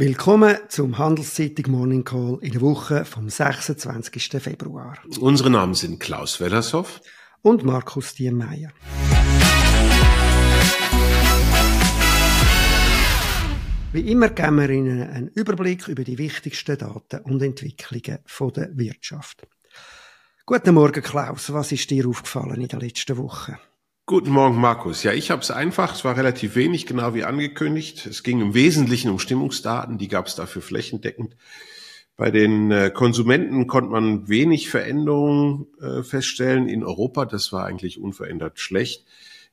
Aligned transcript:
Willkommen 0.00 0.56
zum 0.68 0.96
Handelszeitung 0.96 1.72
Morning 1.72 2.04
Call 2.04 2.38
in 2.40 2.52
der 2.52 2.60
Woche 2.60 3.04
vom 3.04 3.28
26. 3.28 4.40
Februar. 4.40 4.96
Unsere 5.18 5.50
Namen 5.50 5.74
sind 5.74 5.98
Klaus 5.98 6.38
Wellershoff 6.38 7.00
und 7.42 7.64
Markus 7.64 8.14
Diemeyer. 8.14 8.70
Wie 13.90 14.12
immer 14.12 14.28
geben 14.28 14.58
wir 14.60 14.70
Ihnen 14.70 15.02
einen 15.02 15.28
Überblick 15.30 15.88
über 15.88 16.04
die 16.04 16.16
wichtigsten 16.16 16.78
Daten 16.78 17.18
und 17.24 17.42
Entwicklungen 17.42 18.20
der 18.54 18.78
Wirtschaft. 18.78 19.48
Guten 20.46 20.74
Morgen, 20.74 21.02
Klaus. 21.02 21.52
Was 21.52 21.72
ist 21.72 21.90
dir 21.90 22.06
aufgefallen 22.06 22.60
in 22.60 22.68
der 22.68 22.78
letzten 22.78 23.16
Woche? 23.16 23.58
Guten 24.08 24.30
Morgen, 24.30 24.58
Markus. 24.58 25.02
Ja, 25.02 25.12
ich 25.12 25.30
habe 25.30 25.42
es 25.42 25.50
einfach. 25.50 25.94
Es 25.94 26.02
war 26.02 26.16
relativ 26.16 26.54
wenig, 26.54 26.86
genau 26.86 27.12
wie 27.12 27.24
angekündigt. 27.24 28.06
Es 28.06 28.22
ging 28.22 28.40
im 28.40 28.54
Wesentlichen 28.54 29.10
um 29.10 29.18
Stimmungsdaten. 29.18 29.98
Die 29.98 30.08
gab 30.08 30.28
es 30.28 30.34
dafür 30.34 30.62
flächendeckend. 30.62 31.36
Bei 32.16 32.30
den 32.30 32.70
äh, 32.70 32.90
Konsumenten 32.90 33.66
konnte 33.66 33.90
man 33.90 34.26
wenig 34.26 34.70
Veränderungen 34.70 35.66
äh, 35.82 36.02
feststellen. 36.02 36.70
In 36.70 36.84
Europa, 36.84 37.26
das 37.26 37.52
war 37.52 37.66
eigentlich 37.66 38.00
unverändert 38.00 38.58
schlecht. 38.58 39.04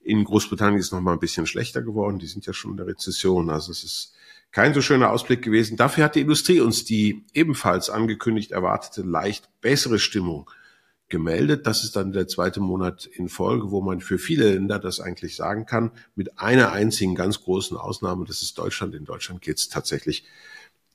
In 0.02 0.24
Großbritannien 0.24 0.80
ist 0.80 0.86
es 0.86 0.92
nochmal 0.94 1.16
ein 1.16 1.20
bisschen 1.20 1.48
schlechter 1.48 1.82
geworden. 1.82 2.20
Die 2.20 2.28
sind 2.28 2.46
ja 2.46 2.54
schon 2.54 2.72
in 2.72 2.78
der 2.78 2.88
Rezession. 2.88 3.50
Also 3.50 3.74
es 3.74 3.84
ist 3.84 4.14
kein 4.54 4.74
so 4.74 4.80
schöner 4.80 5.12
Ausblick 5.12 5.42
gewesen. 5.42 5.76
Dafür 5.76 6.06
hat 6.06 6.16
die 6.16 6.22
Industrie 6.22 6.62
uns 6.62 6.86
die 6.86 7.26
ebenfalls 7.34 7.90
angekündigt 7.90 8.54
erwartete 8.54 9.02
leicht 9.02 9.50
bessere 9.60 10.00
Stimmung 10.00 10.50
gemeldet. 11.16 11.66
Das 11.66 11.86
ist 11.86 11.96
dann 11.96 12.12
der 12.12 12.28
zweite 12.28 12.60
Monat 12.60 13.06
in 13.06 13.30
Folge, 13.30 13.72
wo 13.72 13.80
man 13.80 14.02
für 14.02 14.18
viele 14.18 14.52
Länder 14.52 14.80
das 14.80 15.00
eigentlich 15.00 15.38
sagen 15.38 15.66
kann, 15.66 15.92
mit 16.14 16.40
einer 16.40 16.74
einzigen 16.74 17.16
ganz 17.16 17.42
großen 17.42 17.78
Ausnahme, 17.78 18.26
das 18.26 18.42
ist 18.42 18.58
Deutschland. 18.58 18.94
In 18.96 19.06
Deutschland 19.06 19.42
geht 19.42 19.58
es 19.58 19.70
tatsächlich 19.70 20.26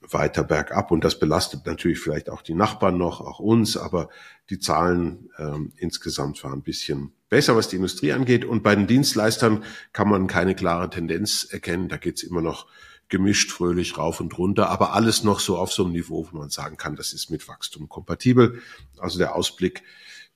weiter 0.02 0.44
bergab 0.44 0.90
und 0.90 1.04
das 1.04 1.18
belastet 1.18 1.64
natürlich 1.64 2.00
vielleicht 2.00 2.28
auch 2.28 2.42
die 2.42 2.52
Nachbarn 2.52 2.98
noch, 2.98 3.22
auch 3.22 3.38
uns, 3.38 3.78
aber 3.78 4.10
die 4.50 4.58
Zahlen 4.58 5.30
ähm, 5.38 5.72
insgesamt 5.76 6.44
waren 6.44 6.58
ein 6.58 6.62
bisschen 6.62 7.12
besser, 7.30 7.56
was 7.56 7.68
die 7.68 7.76
Industrie 7.76 8.12
angeht. 8.12 8.44
Und 8.44 8.62
bei 8.62 8.74
den 8.74 8.86
Dienstleistern 8.86 9.64
kann 9.94 10.08
man 10.10 10.26
keine 10.26 10.54
klare 10.54 10.90
Tendenz 10.90 11.44
erkennen. 11.50 11.88
Da 11.88 11.96
geht 11.96 12.16
es 12.16 12.24
immer 12.24 12.42
noch 12.42 12.66
gemischt, 13.10 13.50
fröhlich 13.50 13.98
rauf 13.98 14.20
und 14.20 14.38
runter, 14.38 14.70
aber 14.70 14.94
alles 14.94 15.24
noch 15.24 15.40
so 15.40 15.58
auf 15.58 15.72
so 15.72 15.84
einem 15.84 15.92
Niveau, 15.92 16.26
wo 16.30 16.38
man 16.38 16.50
sagen 16.50 16.76
kann, 16.76 16.96
das 16.96 17.12
ist 17.12 17.30
mit 17.30 17.46
Wachstum 17.48 17.88
kompatibel. 17.88 18.60
Also 18.98 19.18
der 19.18 19.34
Ausblick, 19.34 19.82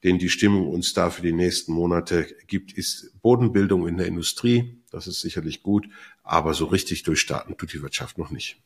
den 0.03 0.19
die 0.19 0.29
Stimmung 0.29 0.69
uns 0.69 0.93
da 0.93 1.09
für 1.11 1.23
die 1.23 1.33
nächsten 1.33 1.73
Monate 1.73 2.27
gibt, 2.47 2.73
ist 2.73 3.13
Bodenbildung 3.23 3.89
in 3.89 3.97
der 3.97 4.07
Industrie. 4.07 4.83
Das 4.91 5.07
ist 5.07 5.21
sicherlich 5.21 5.63
gut, 5.63 5.89
aber 6.23 6.53
so 6.53 6.67
richtig 6.67 7.05
durchstarten 7.05 7.57
tut 7.57 7.73
die 7.73 7.83
Wirtschaft 7.83 8.19
noch 8.19 8.31
nicht. 8.31 8.59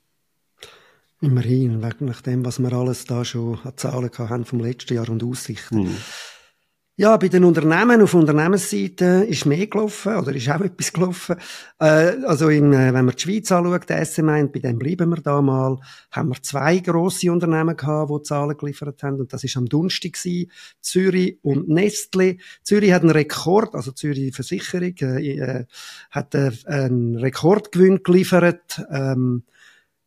Immerhin, 1.20 1.80
nach 1.80 2.22
dem, 2.22 2.44
was 2.44 2.60
wir 2.60 2.72
alles 2.72 3.04
da 3.04 3.24
schon 3.24 3.58
an 3.64 3.76
Zahlen 3.76 4.10
haben 4.16 4.44
vom 4.44 4.60
letzten 4.60 4.94
Jahr 4.94 5.08
und 5.08 5.22
Aussichten. 5.22 5.86
Hm. 5.86 5.96
Ja, 7.00 7.16
bei 7.16 7.28
den 7.28 7.44
Unternehmen 7.44 8.02
auf 8.02 8.12
Unternehmensseite 8.14 9.24
ist 9.28 9.46
mehr 9.46 9.68
gelaufen 9.68 10.16
oder 10.16 10.34
ist 10.34 10.48
auch 10.48 10.60
etwas 10.60 10.92
gelaufen. 10.92 11.36
Äh, 11.78 12.24
also 12.26 12.48
in, 12.48 12.72
äh, 12.72 12.92
wenn 12.92 13.04
man 13.04 13.14
die 13.14 13.22
Schweiz 13.22 13.52
anschaut, 13.52 13.88
der 13.88 14.04
SMI, 14.04 14.48
bei 14.48 14.58
dem 14.58 14.80
bleiben 14.80 15.10
wir 15.10 15.22
da 15.22 15.40
mal, 15.40 15.78
haben 16.10 16.30
wir 16.30 16.42
zwei 16.42 16.78
grosse 16.78 17.30
Unternehmen 17.30 17.76
gehabt, 17.76 18.10
die 18.10 18.22
Zahlen 18.24 18.56
geliefert 18.56 19.00
haben 19.04 19.20
und 19.20 19.32
das 19.32 19.44
ist 19.44 19.56
am 19.56 19.66
Donnerstag 19.66 20.14
gewesen, 20.14 20.50
Zürich 20.80 21.38
und 21.42 21.68
Nestle. 21.68 22.38
Zürich 22.64 22.92
hat 22.92 23.02
einen 23.02 23.12
Rekord, 23.12 23.76
also 23.76 23.92
Zürich 23.92 24.34
Versicherung 24.34 24.96
äh, 25.00 25.38
äh, 25.38 25.66
hat 26.10 26.34
äh, 26.34 26.50
einen 26.66 27.14
Rekordgewinn 27.14 28.02
geliefert. 28.02 28.84
Ähm, 28.90 29.44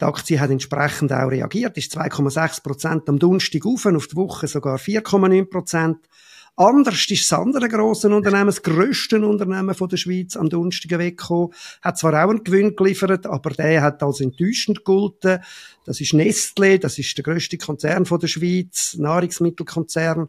die 0.01 0.05
Aktie 0.05 0.41
hat 0.41 0.49
entsprechend 0.49 1.13
auch 1.13 1.31
reagiert, 1.31 1.77
ist 1.77 1.95
2,6 1.97 2.63
Prozent 2.63 3.07
am 3.07 3.17
Donnerstag 3.17 3.65
auf, 3.65 3.85
auf 3.85 4.07
die 4.07 4.15
Woche 4.17 4.47
sogar 4.47 4.75
4,9 4.75 5.45
Prozent. 5.45 5.97
Anders 6.57 7.09
ist 7.09 7.31
das 7.31 7.39
andere 7.39 7.69
grosse 7.69 8.09
Unternehmen, 8.09 8.47
das 8.47 8.61
grösste 8.61 9.25
Unternehmen 9.25 9.73
von 9.73 9.89
der 9.89 9.97
Schweiz, 9.97 10.35
am 10.35 10.49
Donnerstag 10.49 10.99
weggekommen. 10.99 11.53
Hat 11.81 11.97
zwar 11.97 12.13
auch 12.13 12.29
einen 12.29 12.43
Gewinn 12.43 12.75
geliefert, 12.75 13.25
aber 13.25 13.51
der 13.51 13.81
hat 13.81 14.03
als 14.03 14.19
enttäuschend 14.19 14.79
gegolten. 14.79 15.39
Das 15.85 16.01
ist 16.01 16.13
Nestle, 16.13 16.77
das 16.77 16.99
ist 16.99 17.17
der 17.17 17.23
grösste 17.23 17.57
Konzern 17.57 18.05
von 18.05 18.19
der 18.19 18.27
Schweiz, 18.27 18.95
Nahrungsmittelkonzern. 18.99 20.27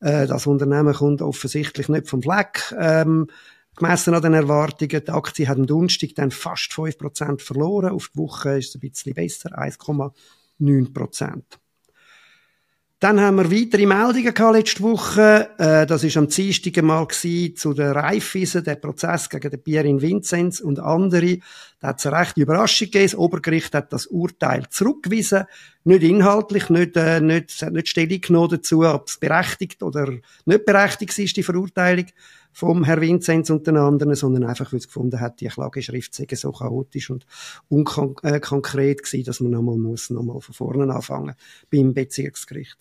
Äh, 0.00 0.26
das 0.26 0.46
Unternehmen 0.46 0.92
kommt 0.92 1.22
offensichtlich 1.22 1.88
nicht 1.88 2.08
vom 2.08 2.22
Fleck. 2.22 2.74
Ähm, 2.78 3.28
gemessen 3.76 4.14
an 4.14 4.22
den 4.22 4.34
Erwartungen. 4.34 5.04
Die 5.04 5.10
Aktie 5.10 5.48
hat 5.48 5.58
am 5.58 5.66
Donnerstag 5.66 6.10
dann 6.16 6.30
fast 6.30 6.72
5% 6.72 7.40
verloren. 7.40 7.92
Auf 7.92 8.10
die 8.12 8.18
Woche 8.18 8.58
ist 8.58 8.70
es 8.70 8.74
ein 8.74 8.80
bisschen 8.80 9.14
besser, 9.14 9.58
1,9%. 9.58 11.42
Dann 13.00 13.18
haben 13.18 13.36
wir 13.36 13.50
weitere 13.50 13.86
Meldungen 13.86 14.34
gehabt 14.34 14.54
letzte 14.54 14.82
Woche. 14.82 15.48
Äh, 15.56 15.86
das 15.86 16.04
ist 16.04 16.18
am 16.18 16.28
Dienstag 16.28 16.82
mal 16.82 17.08
zu 17.08 17.72
der 17.72 17.96
Raiffeisen, 17.96 18.62
der 18.62 18.74
Prozess 18.74 19.30
gegen 19.30 19.50
den 19.50 19.62
Pierin 19.62 20.02
Vinzenz 20.02 20.60
und 20.60 20.78
andere. 20.80 21.38
Da 21.80 21.88
hat 21.88 21.98
es 21.98 22.04
eine 22.04 22.18
rechte 22.18 22.42
Überraschung 22.42 22.88
gegeben. 22.88 23.06
Das 23.06 23.14
Obergericht 23.14 23.74
hat 23.74 23.90
das 23.94 24.04
Urteil 24.06 24.68
zurückgewiesen. 24.68 25.44
Nicht 25.84 26.02
inhaltlich, 26.02 26.68
nicht, 26.68 26.94
äh, 26.98 27.22
nicht, 27.22 27.62
nicht 27.70 27.88
Stellung 27.88 28.20
genommen 28.20 28.50
dazu, 28.50 28.82
ob 28.82 29.08
es 29.08 29.16
berechtigt 29.16 29.82
oder 29.82 30.12
nicht 30.44 30.66
berechtigt 30.66 31.18
ist, 31.18 31.38
die 31.38 31.42
Verurteilung 31.42 32.04
vom 32.52 32.84
Herr 32.84 33.00
Vinzenz 33.00 33.50
und 33.50 33.66
den 33.66 33.76
anderen, 33.76 34.14
sondern 34.14 34.44
einfach, 34.44 34.72
weil 34.72 34.78
es 34.78 34.86
gefunden 34.86 35.20
hat, 35.20 35.40
die 35.40 35.48
Klageschrift 35.48 36.14
sei 36.14 36.26
so 36.30 36.52
chaotisch 36.52 37.10
und 37.10 37.26
unkonkret 37.68 38.24
äh, 38.24 38.94
gewesen, 38.94 39.24
dass 39.24 39.40
man 39.40 39.52
nochmal 39.52 39.76
muss, 39.76 40.10
nochmal 40.10 40.40
von 40.40 40.54
vorne 40.54 40.92
anfangen 40.94 41.34
beim 41.70 41.94
Bezirksgericht. 41.94 42.76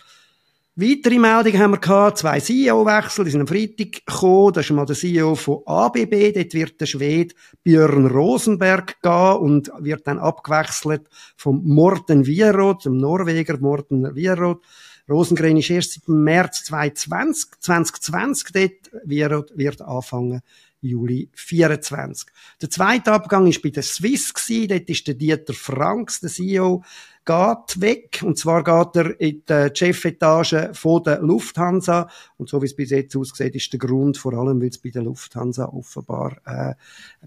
Weitere 0.82 1.20
Meldungen 1.20 1.60
haben 1.60 1.72
wir 1.72 1.80
gehabt, 1.80 2.20
zwei 2.20 2.40
CEO-Wechsel, 2.40 3.26
die 3.26 3.32
sind 3.32 3.42
am 3.42 3.48
Freitag 3.48 4.06
gekommen, 4.06 4.54
das 4.54 4.64
ist 4.66 4.72
mal 4.72 4.86
der 4.86 4.96
CEO 4.96 5.36
von 5.36 5.62
ABB, 5.66 6.32
dort 6.34 6.54
wird 6.54 6.80
der 6.80 6.86
Schwede 6.86 7.36
Björn 7.64 8.06
Rosenberg 8.06 9.02
gehen 9.02 9.38
und 9.40 9.72
wird 9.80 10.08
dann 10.08 10.20
abgewechselt 10.20 11.10
vom 11.36 11.66
Morten 11.66 12.26
Wieroth, 12.26 12.86
dem 12.86 12.96
Norweger 12.96 13.58
Morten 13.60 14.16
Wieroth, 14.16 14.62
Rosengren 15.10 15.58
ist 15.58 15.70
erst 15.70 15.94
seit 15.94 16.08
März 16.08 16.66
2020, 16.66 17.52
2020 17.60 18.52
dort, 18.52 19.04
wird, 19.04 19.58
wird 19.58 19.82
anfangen 19.82 20.42
Juli 20.82 21.30
24. 21.34 22.30
Der 22.62 22.70
zweite 22.70 23.12
Abgang 23.12 23.48
ist 23.48 23.62
bei 23.62 23.70
der 23.70 23.84
Swiss 23.84 24.34
gewesen. 24.34 24.70
Dort 24.70 24.90
ist 24.90 25.08
der 25.08 25.16
Dieter 25.16 25.54
Franks, 25.54 26.22
der 26.22 26.30
CEO, 26.30 26.84
geht 27.26 27.82
weg. 27.82 28.22
Und 28.24 28.38
zwar 28.38 28.64
geht 28.64 28.96
er 28.96 29.20
in 29.20 29.44
die 29.48 29.70
Chefetage 29.74 30.72
von 30.74 31.04
der 31.04 31.22
Lufthansa. 31.22 32.10
Und 32.38 32.50
so 32.50 32.62
wie 32.62 32.66
es 32.66 32.76
bis 32.76 32.92
jetzt 32.92 33.16
aussieht, 33.16 33.56
ist 33.56 33.72
der 33.74 33.80
Grund 33.80 34.18
vor 34.18 34.34
allem, 34.34 34.62
weil 34.62 34.70
es 34.70 34.78
bei 34.78 34.90
der 34.90 35.04
Lufthansa 35.04 35.66
offenbar 35.66 36.38
äh, 36.46 36.52
ein 36.52 36.76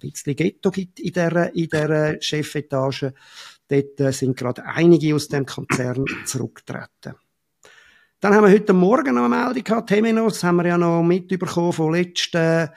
bisschen 0.01 0.37
Ghetto 0.37 0.71
gibt 0.71 0.99
in 1.01 1.13
der, 1.13 1.55
in 1.55 1.69
der 1.69 2.21
Chefetage. 2.21 3.13
Dort 3.69 4.01
äh, 4.01 4.13
sind 4.13 4.37
gerade 4.37 4.65
einige 4.65 5.15
aus 5.15 5.29
dem 5.29 5.47
Konzern 5.47 6.05
zurückgetreten. 6.25 7.17
Dann 8.23 8.37
haben 8.37 8.45
wir 8.45 8.53
heute 8.53 8.73
Morgen 8.73 9.17
noch 9.17 9.25
eine 9.25 9.35
Meldung 9.35 9.65
gehabt, 9.65 9.89
Temenos, 9.89 10.45
haben 10.45 10.55
wir 10.55 10.67
ja 10.67 10.79
noch 10.79 11.03
mitbekommen 11.03 11.73
von 11.73 11.93
letzten 11.93 12.69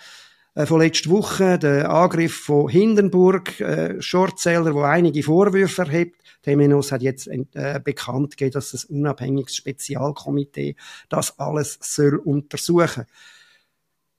äh, 0.55 0.65
von 0.65 0.81
letzter 0.81 1.11
Woche, 1.11 1.59
der 1.59 1.87
Angriff 1.87 2.45
von 2.45 2.67
Hindenburg, 2.67 3.59
äh, 3.59 4.01
Shortseller, 4.01 4.73
wo 4.73 4.81
einige 4.81 5.21
Vorwürfe 5.21 5.83
erhebt. 5.83 6.19
Temenos 6.41 6.91
hat 6.91 7.03
jetzt 7.03 7.27
äh, 7.27 7.79
bekannt 7.83 8.31
gegeben, 8.31 8.53
dass 8.53 8.71
das 8.71 8.85
unabhängiges 8.85 9.55
Spezialkomitee 9.55 10.77
das 11.09 11.37
alles 11.37 11.77
soll 11.79 12.15
untersuchen 12.15 13.05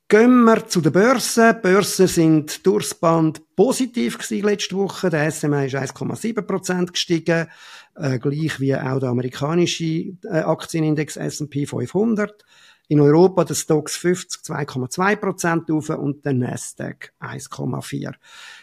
Gehen 0.08 0.44
wir 0.44 0.68
zu 0.68 0.80
den 0.80 0.92
Börsen. 0.92 1.52
Die 1.56 1.60
Börsen 1.62 2.06
sind 2.06 2.64
durchs 2.64 2.94
Band 2.94 3.42
positiv 3.56 4.18
gewesen 4.18 4.46
letzte 4.46 4.76
Woche. 4.76 5.10
Der 5.10 5.28
SMI 5.32 5.66
ist 5.66 5.74
1,7% 5.74 6.92
gestiegen, 6.92 7.48
äh, 7.96 8.20
gleich 8.20 8.60
wie 8.60 8.76
auch 8.76 9.00
der 9.00 9.08
amerikanische 9.08 9.84
äh, 10.22 10.44
Aktienindex 10.44 11.16
S&P 11.16 11.66
500. 11.66 12.44
In 12.86 13.00
Europa 13.00 13.42
der 13.42 13.56
Stocks 13.56 13.96
50 13.96 14.42
2,2% 14.42 15.76
auf 15.76 15.88
und 15.88 16.24
der 16.24 16.34
Nasdaq 16.34 17.12
1,4. 17.20 18.12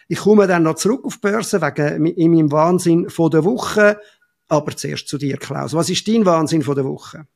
Ich 0.08 0.20
komme 0.20 0.48
dann 0.48 0.64
noch 0.64 0.76
zurück 0.76 1.04
auf 1.04 1.16
die 1.16 1.28
Börse 1.28 1.62
wegen 1.62 2.06
in 2.06 2.32
meinem 2.32 2.54
Wahnsinn 2.54 3.10
von 3.10 3.30
der 3.30 3.44
Woche. 3.44 4.00
Aber 4.48 4.78
zuerst 4.78 5.10
zu 5.10 5.18
dir, 5.18 5.36
Klaus. 5.36 5.74
Was 5.74 5.90
ist 5.90 6.08
dein 6.08 6.26
Wahnsinn 6.26 6.62
von 6.62 6.76
der 6.76 6.86
Woche? 6.86 7.28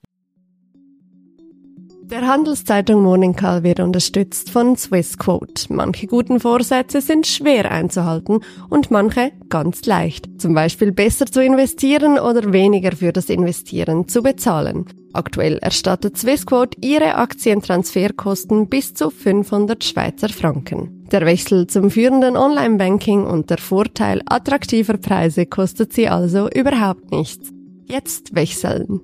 Der 2.09 2.25
Handelszeitung 2.25 3.36
Call 3.36 3.63
wird 3.63 3.81
unterstützt 3.81 4.50
von 4.50 4.77
Swissquote. 4.77 5.65
Manche 5.68 6.07
guten 6.07 6.39
Vorsätze 6.39 7.01
sind 7.01 7.27
schwer 7.27 7.69
einzuhalten 7.69 8.39
und 8.69 8.92
manche 8.92 9.33
ganz 9.50 9.86
leicht. 9.86 10.30
Zum 10.39 10.54
Beispiel 10.54 10.94
besser 10.94 11.25
zu 11.25 11.44
investieren 11.44 12.18
oder 12.18 12.54
weniger 12.54 12.94
für 12.94 13.12
das 13.12 13.30
Investieren 13.30 14.07
zu 14.07 14.24
bezahlen. 14.24 14.86
Aktuell 15.12 15.57
erstattet 15.57 16.18
Swissquote 16.18 16.77
ihre 16.81 17.15
Aktientransferkosten 17.15 18.69
bis 18.69 18.94
zu 18.94 19.10
500 19.10 19.83
Schweizer 19.83 20.30
Franken. 20.30 21.06
Der 21.12 21.25
Wechsel 21.25 21.68
zum 21.68 21.92
führenden 21.92 22.38
Online-Banking 22.38 23.25
und 23.25 23.50
der 23.50 23.57
Vorteil 23.57 24.21
attraktiver 24.27 24.95
Preise 24.95 25.45
kostet 25.45 25.92
sie 25.92 26.07
also 26.07 26.48
überhaupt 26.50 27.12
nichts. 27.12 27.51
Jetzt 27.86 28.33
wechseln. 28.33 29.01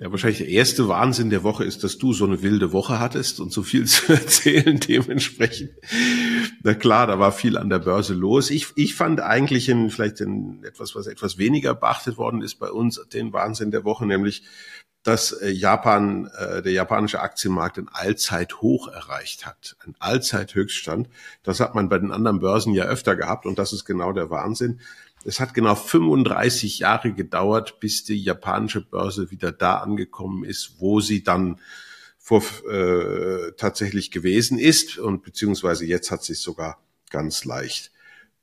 Ja, 0.00 0.12
wahrscheinlich 0.12 0.38
der 0.38 0.48
erste 0.48 0.86
Wahnsinn 0.86 1.30
der 1.30 1.42
Woche 1.42 1.64
ist, 1.64 1.82
dass 1.82 1.98
du 1.98 2.12
so 2.12 2.24
eine 2.24 2.42
wilde 2.42 2.72
Woche 2.72 3.00
hattest 3.00 3.40
und 3.40 3.52
so 3.52 3.62
viel 3.62 3.84
zu 3.86 4.12
erzählen 4.12 4.78
dementsprechend. 4.78 5.70
Na 6.62 6.74
klar, 6.74 7.06
da 7.06 7.18
war 7.18 7.32
viel 7.32 7.56
an 7.56 7.68
der 7.68 7.80
Börse 7.80 8.14
los. 8.14 8.50
Ich, 8.50 8.68
ich 8.76 8.94
fand 8.94 9.20
eigentlich 9.20 9.68
in, 9.68 9.90
vielleicht 9.90 10.20
in 10.20 10.62
etwas, 10.64 10.94
was 10.94 11.06
etwas 11.06 11.38
weniger 11.38 11.74
beachtet 11.74 12.16
worden 12.16 12.42
ist 12.42 12.56
bei 12.56 12.70
uns, 12.70 13.00
den 13.12 13.32
Wahnsinn 13.32 13.72
der 13.72 13.84
Woche, 13.84 14.06
nämlich, 14.06 14.44
dass 15.02 15.32
äh, 15.32 15.50
Japan, 15.50 16.30
äh, 16.38 16.62
der 16.62 16.72
japanische 16.72 17.20
Aktienmarkt 17.20 17.78
ein 17.78 17.88
Allzeithoch 17.90 18.88
erreicht 18.88 19.46
hat. 19.46 19.76
Ein 19.84 19.94
Allzeithöchststand. 19.98 21.08
Das 21.42 21.58
hat 21.60 21.74
man 21.74 21.88
bei 21.88 21.98
den 21.98 22.12
anderen 22.12 22.40
Börsen 22.40 22.72
ja 22.72 22.84
öfter 22.84 23.16
gehabt 23.16 23.46
und 23.46 23.58
das 23.58 23.72
ist 23.72 23.84
genau 23.84 24.12
der 24.12 24.30
Wahnsinn. 24.30 24.80
Es 25.28 25.40
hat 25.40 25.52
genau 25.52 25.74
35 25.74 26.78
Jahre 26.78 27.12
gedauert, 27.12 27.80
bis 27.80 28.02
die 28.02 28.16
japanische 28.16 28.80
Börse 28.80 29.30
wieder 29.30 29.52
da 29.52 29.76
angekommen 29.76 30.42
ist, 30.42 30.76
wo 30.78 31.00
sie 31.00 31.22
dann 31.22 31.60
vor, 32.16 32.42
äh, 32.70 33.52
tatsächlich 33.58 34.10
gewesen 34.10 34.58
ist 34.58 34.96
und 34.96 35.22
beziehungsweise 35.22 35.84
jetzt 35.84 36.10
hat 36.10 36.24
sie 36.24 36.32
es 36.32 36.40
sogar 36.40 36.82
ganz 37.10 37.44
leicht 37.44 37.92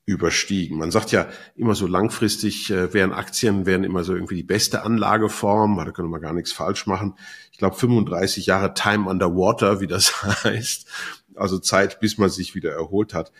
überstiegen. 0.04 0.78
Man 0.78 0.92
sagt 0.92 1.10
ja 1.10 1.28
immer 1.56 1.74
so 1.74 1.88
langfristig 1.88 2.70
äh, 2.70 2.94
wären 2.94 3.12
Aktien 3.12 3.66
wären 3.66 3.82
immer 3.82 4.04
so 4.04 4.14
irgendwie 4.14 4.36
die 4.36 4.44
beste 4.44 4.84
Anlageform, 4.84 5.76
da 5.84 5.90
können 5.90 6.10
wir 6.10 6.20
gar 6.20 6.32
nichts 6.32 6.52
falsch 6.52 6.86
machen. 6.86 7.14
Ich 7.50 7.58
glaube 7.58 7.74
35 7.74 8.46
Jahre 8.46 8.74
Time 8.74 9.10
underwater, 9.10 9.80
wie 9.80 9.88
das 9.88 10.22
heißt, 10.44 10.86
also 11.34 11.58
Zeit, 11.58 11.98
bis 11.98 12.16
man 12.16 12.30
sich 12.30 12.54
wieder 12.54 12.70
erholt 12.70 13.12
hat. 13.12 13.32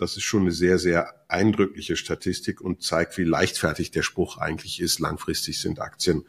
Das 0.00 0.16
ist 0.16 0.22
schon 0.22 0.42
eine 0.42 0.52
sehr, 0.52 0.78
sehr 0.78 1.14
eindrückliche 1.28 1.96
Statistik 1.96 2.60
und 2.60 2.82
zeigt, 2.82 3.18
wie 3.18 3.24
leichtfertig 3.24 3.90
der 3.90 4.02
Spruch 4.02 4.38
eigentlich 4.38 4.80
ist. 4.80 4.98
Langfristig 4.98 5.60
sind 5.60 5.80
Aktien 5.80 6.24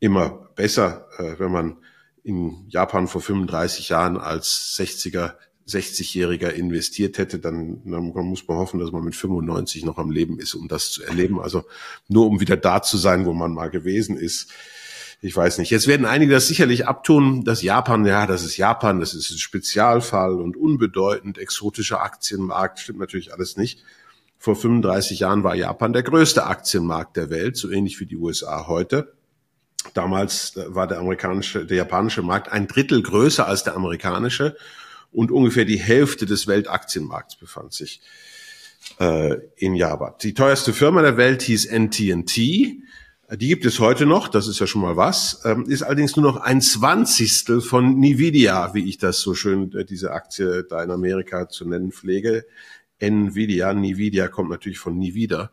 immer 0.00 0.30
besser. 0.56 1.06
Äh, 1.18 1.38
wenn 1.38 1.52
man 1.52 1.76
in 2.22 2.64
Japan 2.68 3.06
vor 3.06 3.20
35 3.20 3.90
Jahren 3.90 4.16
als 4.16 4.76
60er, 4.78 5.34
60-Jähriger 5.68 6.50
investiert 6.50 7.18
hätte, 7.18 7.38
dann, 7.38 7.82
dann 7.84 8.12
muss 8.12 8.46
man 8.48 8.56
hoffen, 8.56 8.80
dass 8.80 8.92
man 8.92 9.04
mit 9.04 9.14
95 9.14 9.84
noch 9.84 9.98
am 9.98 10.10
Leben 10.10 10.38
ist, 10.38 10.54
um 10.54 10.68
das 10.68 10.90
zu 10.90 11.02
erleben. 11.02 11.40
Also 11.40 11.64
nur 12.08 12.26
um 12.26 12.40
wieder 12.40 12.56
da 12.56 12.82
zu 12.82 12.96
sein, 12.96 13.26
wo 13.26 13.32
man 13.32 13.52
mal 13.52 13.68
gewesen 13.68 14.16
ist 14.16 14.50
ich 15.20 15.34
weiß 15.34 15.58
nicht. 15.58 15.70
Jetzt 15.70 15.86
werden 15.86 16.06
einige 16.06 16.32
das 16.32 16.46
sicherlich 16.46 16.86
abtun, 16.86 17.44
dass 17.44 17.62
Japan, 17.62 18.04
ja, 18.04 18.26
das 18.26 18.44
ist 18.44 18.56
Japan, 18.56 19.00
das 19.00 19.14
ist 19.14 19.30
ein 19.30 19.38
Spezialfall 19.38 20.34
und 20.34 20.56
unbedeutend, 20.56 21.38
exotischer 21.38 22.02
Aktienmarkt, 22.02 22.78
stimmt 22.78 22.98
natürlich 22.98 23.32
alles 23.32 23.56
nicht. 23.56 23.82
Vor 24.38 24.54
35 24.54 25.20
Jahren 25.20 25.42
war 25.42 25.54
Japan 25.54 25.92
der 25.92 26.02
größte 26.02 26.46
Aktienmarkt 26.46 27.16
der 27.16 27.30
Welt, 27.30 27.56
so 27.56 27.70
ähnlich 27.70 27.98
wie 28.00 28.06
die 28.06 28.16
USA 28.16 28.66
heute. 28.66 29.14
Damals 29.94 30.52
war 30.56 30.86
der 30.86 30.98
amerikanische, 30.98 31.64
der 31.64 31.78
japanische 31.78 32.22
Markt 32.22 32.52
ein 32.52 32.66
Drittel 32.66 33.02
größer 33.02 33.46
als 33.46 33.64
der 33.64 33.74
amerikanische 33.74 34.56
und 35.12 35.30
ungefähr 35.30 35.64
die 35.64 35.78
Hälfte 35.78 36.26
des 36.26 36.46
Weltaktienmarkts 36.46 37.36
befand 37.36 37.72
sich 37.72 38.02
äh, 38.98 39.36
in 39.56 39.74
Japan. 39.74 40.14
Die 40.22 40.34
teuerste 40.34 40.72
Firma 40.72 41.02
der 41.02 41.16
Welt 41.16 41.42
hieß 41.42 41.70
NTNT 41.70 42.36
die 43.32 43.48
gibt 43.48 43.64
es 43.66 43.80
heute 43.80 44.06
noch, 44.06 44.28
das 44.28 44.46
ist 44.46 44.60
ja 44.60 44.66
schon 44.66 44.82
mal 44.82 44.96
was, 44.96 45.42
ähm, 45.44 45.64
ist 45.66 45.82
allerdings 45.82 46.16
nur 46.16 46.32
noch 46.32 46.36
ein 46.40 46.60
Zwanzigstel 46.60 47.60
von 47.60 48.02
Nvidia, 48.02 48.72
wie 48.74 48.88
ich 48.88 48.98
das 48.98 49.20
so 49.20 49.34
schön, 49.34 49.72
äh, 49.72 49.84
diese 49.84 50.12
Aktie 50.12 50.64
da 50.64 50.82
in 50.82 50.90
Amerika 50.90 51.48
zu 51.48 51.68
nennen 51.68 51.90
pflege. 51.90 52.46
Nvidia, 52.98 53.70
Nvidia 53.72 54.28
kommt 54.28 54.50
natürlich 54.50 54.78
von 54.78 55.00
wieder. 55.00 55.50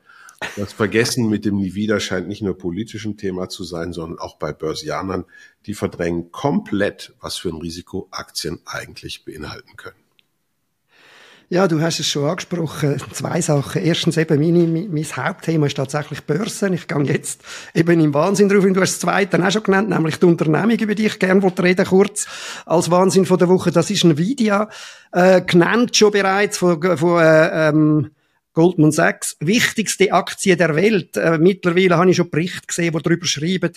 Das 0.56 0.74
Vergessen 0.74 1.30
mit 1.30 1.46
dem 1.46 1.60
wieder 1.62 2.00
scheint 2.00 2.28
nicht 2.28 2.42
nur 2.42 2.58
politisch 2.58 3.06
ein 3.06 3.18
Thema 3.18 3.50
zu 3.50 3.64
sein, 3.64 3.94
sondern 3.94 4.20
auch 4.20 4.38
bei 4.38 4.52
Börsianern. 4.52 5.26
Die 5.66 5.74
verdrängen 5.74 6.32
komplett, 6.32 7.16
was 7.22 7.38
für 7.38 7.50
ein 7.50 7.62
Risiko 7.62 8.08
Aktien 8.12 8.60
eigentlich 8.66 9.26
beinhalten 9.26 9.78
können. 9.78 10.03
Ja, 11.50 11.68
du 11.68 11.82
hast 11.82 12.00
es 12.00 12.08
schon 12.08 12.26
angesprochen. 12.26 13.02
Zwei 13.12 13.42
Sachen. 13.42 13.84
Erstens 13.84 14.18
eben, 14.18 14.40
meine, 14.40 14.88
mein 14.90 15.04
Hauptthema 15.04 15.68
ist 15.68 15.78
tatsächlich 15.78 16.22
Börsen. 16.24 16.74
Ich 16.74 16.88
gehe 16.88 17.04
jetzt 17.04 17.42
eben 17.76 18.00
im 18.00 18.14
Wahnsinn 18.14 18.50
drauf. 18.50 18.64
Und 18.64 18.74
du 18.74 18.82
hast 18.82 18.94
das 18.94 19.00
Zweite 19.00 19.46
auch 19.46 19.52
schon 19.52 19.64
genannt, 19.64 19.90
nämlich 19.90 20.18
die 20.18 20.26
Unternehmung, 20.26 20.78
über 20.78 20.96
die 20.96 21.06
ich 21.06 21.20
gerne 21.20 21.44
reden 21.62 21.86
kurz 21.86 22.26
als 22.66 22.90
Wahnsinn 22.90 23.26
von 23.26 23.38
der 23.38 23.50
Woche. 23.50 23.72
Das 23.72 23.92
ist 23.92 24.04
Nvidia, 24.04 24.70
äh, 25.12 25.42
genannt 25.42 25.96
schon 25.96 26.12
bereits 26.12 26.58
von, 26.58 26.82
von 26.98 27.22
äh, 27.22 27.70
ähm, 27.70 28.12
Goldman 28.54 28.92
Sachs, 28.92 29.36
wichtigste 29.40 30.12
Aktie 30.12 30.56
der 30.56 30.76
Welt. 30.76 31.18
Äh, 31.18 31.38
mittlerweile 31.40 31.98
habe 31.98 32.10
ich 32.10 32.18
schon 32.18 32.30
Berichte 32.30 32.68
gesehen, 32.68 32.94
die 32.96 33.02
darüber 33.02 33.26
schreiben, 33.26 33.74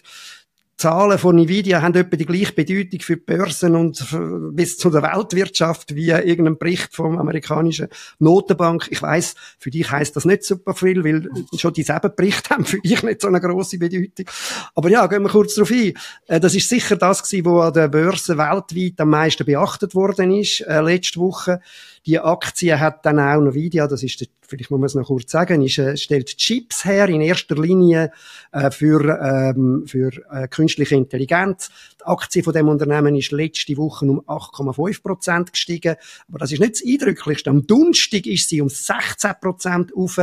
Zahlen 0.76 1.18
von 1.18 1.38
Nvidia 1.38 1.80
haben 1.80 1.94
etwa 1.94 2.16
die 2.16 2.26
gleiche 2.26 2.52
Bedeutung 2.52 3.00
für 3.00 3.16
die 3.16 3.22
Börsen 3.22 3.74
und 3.74 4.04
bis 4.52 4.76
zu 4.76 4.90
der 4.90 5.02
Weltwirtschaft 5.02 5.94
wie 5.94 6.10
irgendein 6.10 6.58
Bericht 6.58 6.94
vom 6.94 7.18
amerikanischen 7.18 7.88
Notenbank. 8.18 8.88
Ich 8.90 9.00
weiß, 9.00 9.36
für 9.58 9.70
dich 9.70 9.90
heißt 9.90 10.14
das 10.14 10.26
nicht 10.26 10.44
super 10.44 10.74
viel, 10.74 11.02
weil 11.02 11.30
schon 11.56 11.72
dieselben 11.72 12.12
Berichte 12.14 12.50
haben 12.50 12.66
für 12.66 12.78
dich 12.80 13.02
nicht 13.02 13.22
so 13.22 13.28
eine 13.28 13.40
große 13.40 13.78
Bedeutung. 13.78 14.26
Aber 14.74 14.90
ja, 14.90 15.06
gehen 15.06 15.22
wir 15.22 15.30
kurz 15.30 15.54
darauf 15.54 15.70
ein. 15.70 15.94
Äh, 16.26 16.40
das 16.40 16.54
ist 16.54 16.68
sicher 16.68 16.96
das 16.96 17.22
gewesen, 17.22 17.46
was 17.46 17.68
an 17.68 17.72
der 17.72 17.88
Börse 17.88 18.36
weltweit 18.36 19.00
am 19.00 19.10
meisten 19.10 19.46
beachtet 19.46 19.94
worden 19.94 20.30
ist, 20.30 20.60
äh, 20.60 20.82
letzte 20.82 21.20
Woche. 21.20 21.60
Die 22.06 22.20
Aktie 22.20 22.78
hat 22.78 23.04
dann 23.04 23.18
auch 23.18 23.40
Nvidia, 23.40 23.88
das 23.88 24.04
ist, 24.04 24.28
vielleicht 24.40 24.70
muss 24.70 24.78
man 24.78 24.86
es 24.86 24.94
noch 24.94 25.08
kurz 25.08 25.32
sagen, 25.32 25.62
ist, 25.62 25.78
äh, 25.78 25.96
stellt 25.96 26.36
Chips 26.36 26.84
her, 26.84 27.08
in 27.08 27.20
erster 27.20 27.56
Linie 27.56 28.12
äh, 28.52 28.70
für, 28.70 29.18
ähm, 29.20 29.84
für 29.88 30.12
äh, 30.30 30.46
künstliche 30.46 30.94
Intelligenz. 30.94 31.68
Die 32.00 32.04
Aktie 32.04 32.44
von 32.44 32.52
dem 32.52 32.68
Unternehmen 32.68 33.16
ist 33.16 33.32
letzte 33.32 33.76
Woche 33.76 34.06
um 34.06 34.20
8,5 34.20 35.02
Prozent 35.02 35.52
gestiegen, 35.52 35.96
aber 36.28 36.38
das 36.38 36.52
ist 36.52 36.60
nicht 36.60 36.74
das 36.74 36.84
Eindrücklichste. 36.86 37.50
Am 37.50 37.66
Donnerstag 37.66 38.26
ist 38.26 38.50
sie 38.50 38.60
um 38.60 38.68
16 38.68 39.32
Prozent 39.40 39.92
auf. 39.96 40.18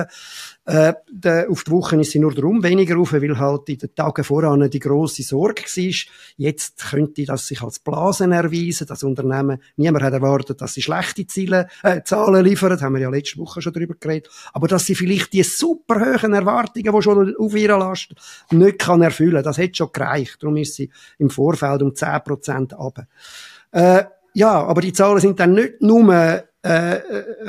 Äh, 0.66 0.94
auf 1.50 1.66
die 1.66 1.72
Woche 1.72 2.00
ist 2.00 2.12
sie 2.12 2.20
nur 2.20 2.34
darum 2.34 2.64
weniger 2.64 2.96
rauf, 2.96 3.12
weil 3.12 3.38
halt 3.38 3.68
in 3.68 3.80
den 3.80 3.94
Tagen 3.94 4.24
voran 4.24 4.70
die 4.70 4.80
grosse 4.80 5.22
Sorge 5.22 5.64
war. 5.64 5.94
Jetzt 6.38 6.90
könnte 6.90 7.26
das 7.26 7.48
sich 7.48 7.62
als 7.62 7.80
Blasen 7.80 8.32
erweisen. 8.32 8.88
Das 8.88 9.04
Unternehmen, 9.04 9.62
niemand 9.76 10.06
hat 10.06 10.14
erwartet, 10.14 10.62
dass 10.62 10.76
sie 10.76 10.82
schlechte 10.82 11.28
Ziele, 11.28 11.68
äh, 11.82 12.02
Zahlen 12.04 12.44
liefern. 12.46 12.80
Haben 12.80 12.96
wir 12.96 13.02
ja 13.02 13.10
letzte 13.10 13.40
Woche 13.40 13.62
schon 13.62 13.74
darüber 13.74 13.96
geredet. 14.00 14.30
Aber 14.54 14.68
dass 14.68 14.86
sie 14.86 14.96
vielleicht 14.96 15.34
die 15.34 15.44
super 15.44 16.00
hohen 16.00 16.34
Erwartungen, 16.34 16.94
die 16.94 17.02
schon 17.02 17.36
auf 17.36 17.56
ihrer 17.56 17.78
Last 17.78 18.14
nicht 18.52 18.80
kann 18.80 19.02
erfüllen, 19.02 19.44
das 19.44 19.58
hätte 19.58 19.76
schon 19.76 19.90
gereicht. 19.92 20.38
Darum 20.42 20.58
ist 20.58 20.76
sie 20.76 20.90
im 21.18 21.30
Vorfeld 21.30 21.82
um 21.82 21.90
10% 21.92 22.76
runter. 22.76 23.08
Äh, 23.72 24.04
ja, 24.34 24.64
aber 24.64 24.82
die 24.82 24.94
Zahlen 24.94 25.20
sind 25.20 25.40
dann 25.40 25.54
nicht 25.54 25.82
nur 25.82 26.44
äh, 26.64 27.02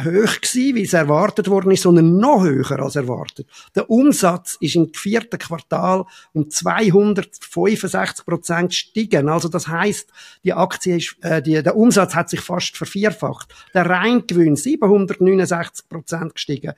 hoch 0.02 0.40
gewesen, 0.40 0.74
wie 0.74 0.82
es 0.82 0.92
erwartet 0.92 1.48
worden 1.48 1.70
ist, 1.70 1.82
sondern 1.82 2.16
noch 2.16 2.42
höher 2.42 2.80
als 2.80 2.96
erwartet. 2.96 3.46
Der 3.74 3.88
Umsatz 3.88 4.56
ist 4.60 4.74
im 4.74 4.92
vierten 4.92 5.38
Quartal 5.38 6.04
um 6.32 6.50
265 6.50 8.26
Prozent 8.26 8.70
gestiegen. 8.70 9.28
Also 9.28 9.48
das 9.48 9.68
heißt, 9.68 10.10
die 10.42 10.52
Aktie 10.52 10.96
ist, 10.96 11.16
äh, 11.22 11.40
die, 11.40 11.62
der 11.62 11.76
Umsatz 11.76 12.14
hat 12.14 12.28
sich 12.28 12.40
fast 12.40 12.76
vervierfacht. 12.76 13.54
Der 13.72 13.86
Reingewinn 13.86 14.56
769 14.56 15.88
Prozent 15.88 16.34
gestiegen, 16.34 16.72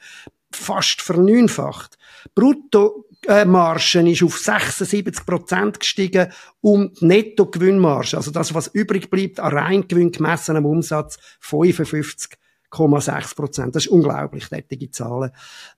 fast 0.51 1.01
verneunfacht. 1.01 1.97
Brutto 2.35 3.07
Margen 3.47 4.07
ist 4.07 4.23
auf 4.23 4.39
76 4.39 5.27
Prozent 5.27 5.81
gestiegen 5.81 6.29
und 6.61 7.03
Nettogewinnmarge, 7.03 8.17
also 8.17 8.31
das, 8.31 8.55
was 8.55 8.69
übrig 8.69 9.11
bleibt 9.11 9.41
an 9.41 9.53
Reingewinn 9.53 10.13
gemessen 10.13 10.57
am 10.57 10.67
Umsatz, 10.67 11.19
55,6 11.43 13.35
Prozent. 13.35 13.75
Das 13.75 13.87
ist 13.87 13.91
unglaublich, 13.91 14.47
diese 14.71 14.91
Zahlen. 14.91 15.31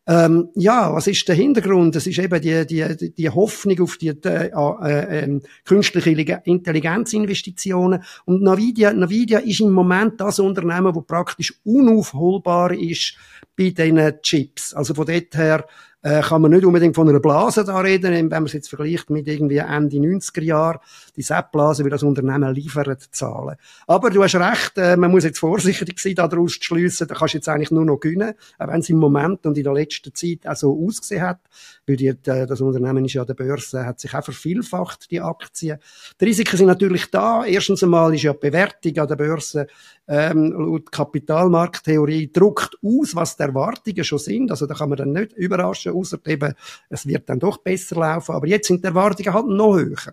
Ähm, 0.07 0.49
ja, 0.55 0.93
was 0.93 1.07
ist 1.07 1.26
der 1.28 1.37
Hintergrund? 1.37 1.97
Das 1.97 2.07
ist 2.07 2.19
eben 2.19 2.40
die, 2.40 2.67
die, 2.67 3.14
die 3.14 3.31
Hoffnung 3.31 3.81
auf 3.81 3.97
die 3.97 4.09
äh, 4.09 4.50
äh, 4.52 5.19
äh, 5.25 5.40
künstliche 5.64 6.43
Intelligenzinvestitionen. 6.45 8.02
Und 8.25 8.47
Nvidia, 8.47 8.90
Nvidia 8.90 9.38
ist 9.38 9.61
im 9.61 9.73
Moment 9.73 10.21
das 10.21 10.38
Unternehmen, 10.38 10.93
das 10.93 11.07
praktisch 11.07 11.55
unaufholbar 11.64 12.73
ist 12.73 13.17
bei 13.57 13.71
diesen 13.71 14.21
Chips. 14.23 14.75
Also 14.75 14.95
von 14.95 15.07
dort 15.07 15.35
her 15.37 15.67
äh, 16.02 16.21
kann 16.23 16.43
man 16.43 16.52
nicht 16.52 16.64
unbedingt 16.64 16.95
von 16.95 17.09
einer 17.09 17.21
Blase 17.21 17.64
da 17.64 17.78
reden, 17.81 18.12
wenn 18.12 18.28
man 18.28 18.45
es 18.45 18.52
jetzt 18.52 18.69
vergleicht 18.69 19.11
mit 19.11 19.26
irgendwie 19.26 19.57
Ende 19.57 19.97
90er 19.97 20.43
Jahr, 20.43 20.81
die 21.17 21.23
SAP-Blase, 21.23 21.85
wie 21.85 21.90
das 21.90 22.02
Unternehmen 22.02 22.55
liefert, 22.55 23.09
zahlen. 23.11 23.57
Aber 23.87 24.11
du 24.11 24.23
hast 24.23 24.37
recht, 24.37 24.78
äh, 24.78 24.97
man 24.97 25.11
muss 25.11 25.25
jetzt 25.25 25.38
vorsichtig 25.38 25.99
sein, 25.99 26.14
daraus 26.14 26.55
zu 26.55 26.64
schliessen, 26.64 27.09
da 27.09 27.14
kannst 27.14 27.35
du 27.35 27.38
jetzt 27.38 27.49
eigentlich 27.49 27.71
nur 27.71 27.85
noch 27.85 27.99
gewinnen, 27.99 28.35
auch 28.59 28.69
wenn 28.69 28.81
es 28.81 28.88
im 28.90 28.99
Moment 28.99 29.45
und 29.47 29.59
in 29.59 29.64
der 29.64 29.73
letzten 29.73 30.14
Zeit 30.14 30.47
auch 30.47 30.57
so 30.57 30.87
ausgesehen 30.87 31.23
hat, 31.23 31.40
weil 31.87 31.97
die, 31.97 32.09
äh, 32.09 32.47
das 32.47 32.61
Unternehmen 32.61 33.05
ist 33.05 33.14
ja 33.14 33.23
an 33.23 33.26
der 33.26 33.35
Börse, 33.35 33.85
hat 33.85 33.99
sich 33.99 34.14
auch 34.14 34.25
vervielfacht, 34.25 35.11
die 35.11 35.21
Aktien. 35.21 35.78
Die 36.21 36.25
Risiken 36.25 36.57
sind 36.57 36.67
natürlich 36.67 37.11
da. 37.11 37.45
Erstens 37.45 37.83
einmal 37.83 38.14
ist 38.14 38.23
ja 38.23 38.33
die 38.33 38.38
Bewertung 38.38 38.99
an 38.99 39.09
der 39.09 39.17
Börse 39.17 39.67
ähm, 40.09 40.53
laut 40.53 40.91
Kapitalmarkttheorie 40.91 42.33
druckt 42.33 42.77
aus, 42.83 43.15
was 43.15 43.37
die 43.37 43.43
Erwartungen 43.43 44.05
schon 44.05 44.19
sind. 44.19 44.50
Also 44.50 44.67
da 44.67 44.75
kann 44.75 44.88
man 44.88 44.97
dann 44.99 45.12
nicht 45.12 45.33
überraschen, 45.35 45.93
außer 45.93 46.19
eben, 46.27 46.55
es 46.88 47.07
wird 47.07 47.29
dann 47.29 47.38
doch 47.38 47.59
besser 47.59 47.97
laufen. 47.97 48.35
Aber 48.35 48.47
jetzt 48.47 48.69
sind 48.69 48.83
die 48.83 48.88
Erwartungen 48.88 49.35
halt 49.35 49.47
noch 49.49 49.77
höher. 49.77 50.12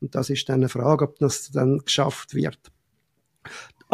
Und 0.00 0.14
das 0.14 0.30
ist 0.30 0.48
dann 0.48 0.60
eine 0.60 0.68
Frage, 0.68 1.04
ob 1.04 1.18
das 1.18 1.50
dann 1.50 1.78
geschafft 1.78 2.34
wird. 2.34 2.58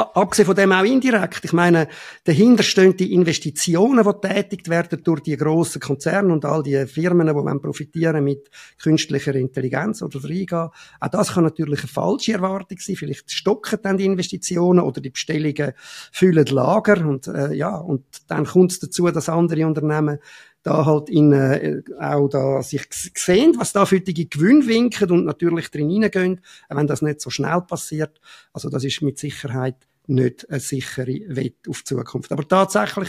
Abgesehen 0.00 0.46
von 0.46 0.54
dem 0.54 0.72
auch 0.72 0.84
indirekt. 0.84 1.44
Ich 1.44 1.52
meine, 1.52 1.88
dahinter 2.24 2.62
stehen 2.62 2.96
die 2.96 3.12
Investitionen, 3.12 4.04
die 4.04 4.28
tätigt 4.28 4.68
werden 4.68 5.02
durch 5.02 5.20
die 5.20 5.36
grossen 5.36 5.80
Konzerne 5.80 6.32
und 6.32 6.44
all 6.44 6.62
die 6.62 6.86
Firmen, 6.86 7.26
die 7.26 7.34
wollen 7.34 7.60
profitieren 7.60 8.24
mit 8.24 8.50
künstlicher 8.80 9.34
Intelligenz 9.34 10.02
oder 10.02 10.22
reingehen. 10.22 10.68
Auch 11.00 11.08
das 11.10 11.34
kann 11.34 11.44
natürlich 11.44 11.80
eine 11.80 11.88
falsche 11.88 12.32
Erwartung 12.32 12.78
sein. 12.78 12.96
Vielleicht 12.96 13.30
stocken 13.30 13.78
dann 13.82 13.98
die 13.98 14.06
Investitionen 14.06 14.80
oder 14.80 15.00
die 15.00 15.10
Bestellungen 15.10 15.72
füllen 16.12 16.46
Lager 16.46 17.06
und, 17.06 17.26
äh, 17.28 17.52
ja, 17.52 17.76
und 17.76 18.04
dann 18.28 18.46
kommt 18.46 18.72
es 18.72 18.80
dazu, 18.80 19.10
dass 19.10 19.28
andere 19.28 19.66
Unternehmen 19.66 20.18
da 20.62 20.84
halt 20.84 21.08
in, 21.08 21.32
äh, 21.32 21.82
auch 21.98 22.28
da 22.28 22.62
sich 22.62 22.86
sehen, 22.90 23.54
was 23.58 23.72
da 23.72 23.86
für 23.86 24.00
die 24.00 24.28
Gewinn 24.28 24.66
winken 24.66 25.10
und 25.10 25.24
natürlich 25.24 25.70
drin 25.70 25.88
hineingehen, 25.88 26.40
wenn 26.68 26.86
das 26.86 27.02
nicht 27.02 27.20
so 27.20 27.30
schnell 27.30 27.62
passiert. 27.62 28.20
Also 28.52 28.68
das 28.68 28.84
ist 28.84 29.00
mit 29.00 29.18
Sicherheit 29.18 29.76
nicht 30.06 30.48
eine 30.50 30.60
sichere 30.60 31.20
Wette 31.28 31.70
auf 31.70 31.82
die 31.82 31.84
Zukunft. 31.84 32.32
Aber 32.32 32.46
tatsächlich, 32.46 33.08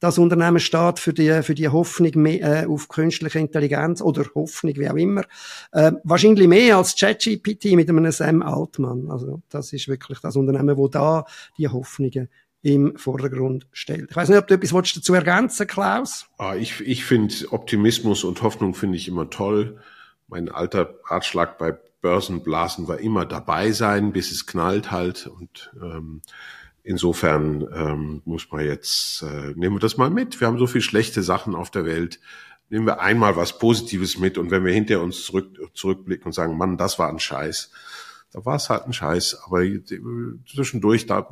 das 0.00 0.16
Unternehmen 0.16 0.60
steht 0.60 0.98
für 0.98 1.12
die, 1.12 1.42
für 1.42 1.54
die 1.54 1.68
Hoffnung 1.68 2.12
mehr, 2.14 2.62
äh, 2.62 2.66
auf 2.66 2.88
künstliche 2.88 3.38
Intelligenz 3.38 4.00
oder 4.00 4.24
Hoffnung, 4.34 4.74
wie 4.76 4.88
auch 4.88 4.96
immer. 4.96 5.24
Äh, 5.72 5.92
wahrscheinlich 6.04 6.48
mehr 6.48 6.78
als 6.78 6.96
ChatGPT 6.96 7.76
mit 7.76 7.88
einem 7.90 8.10
Sam 8.10 8.42
Altman. 8.42 9.10
Also, 9.10 9.42
das 9.50 9.72
ist 9.74 9.88
wirklich 9.88 10.18
das 10.20 10.36
Unternehmen, 10.36 10.76
wo 10.76 10.88
da 10.88 11.26
die 11.58 11.68
Hoffnungen 11.68 12.28
im 12.62 12.96
Vordergrund 12.96 13.66
stellt. 13.72 14.10
Ich 14.10 14.16
weiß 14.16 14.28
nicht, 14.28 14.38
ob 14.38 14.46
du 14.46 14.54
etwas 14.54 14.92
dazu 14.92 15.14
ergänzen 15.14 15.66
Klaus? 15.66 16.26
Ah, 16.38 16.56
ich 16.56 16.80
ich 16.80 17.04
finde 17.04 17.34
Optimismus 17.50 18.24
und 18.24 18.42
Hoffnung 18.42 18.74
finde 18.74 18.96
ich 18.96 19.08
immer 19.08 19.30
toll. 19.30 19.78
Mein 20.28 20.48
alter 20.50 20.94
Ratschlag 21.06 21.58
bei 21.58 21.78
Börsenblasen 22.00 22.88
war 22.88 22.98
immer 22.98 23.26
dabei 23.26 23.72
sein, 23.72 24.12
bis 24.12 24.30
es 24.30 24.46
knallt 24.46 24.90
halt. 24.90 25.26
Und 25.26 25.70
ähm, 25.80 26.22
insofern 26.82 27.66
ähm, 27.72 28.22
muss 28.24 28.50
man 28.50 28.64
jetzt, 28.64 29.22
äh, 29.22 29.52
nehmen 29.54 29.76
wir 29.76 29.80
das 29.80 29.96
mal 29.96 30.10
mit. 30.10 30.40
Wir 30.40 30.48
haben 30.48 30.58
so 30.58 30.66
viel 30.66 30.80
schlechte 30.80 31.22
Sachen 31.22 31.54
auf 31.54 31.70
der 31.70 31.84
Welt. 31.84 32.20
Nehmen 32.68 32.86
wir 32.86 33.00
einmal 33.00 33.36
was 33.36 33.58
Positives 33.58 34.18
mit 34.18 34.38
und 34.38 34.50
wenn 34.50 34.64
wir 34.64 34.72
hinter 34.72 35.02
uns 35.02 35.24
zurück, 35.24 35.58
zurückblicken 35.74 36.26
und 36.26 36.32
sagen, 36.32 36.56
Mann, 36.56 36.78
das 36.78 37.00
war 37.00 37.08
ein 37.08 37.18
Scheiß, 37.18 37.72
da 38.32 38.44
war 38.44 38.54
es 38.56 38.70
halt 38.70 38.84
ein 38.84 38.92
Scheiß. 38.92 39.42
Aber 39.44 39.62
zwischendurch, 40.46 41.06
da 41.06 41.28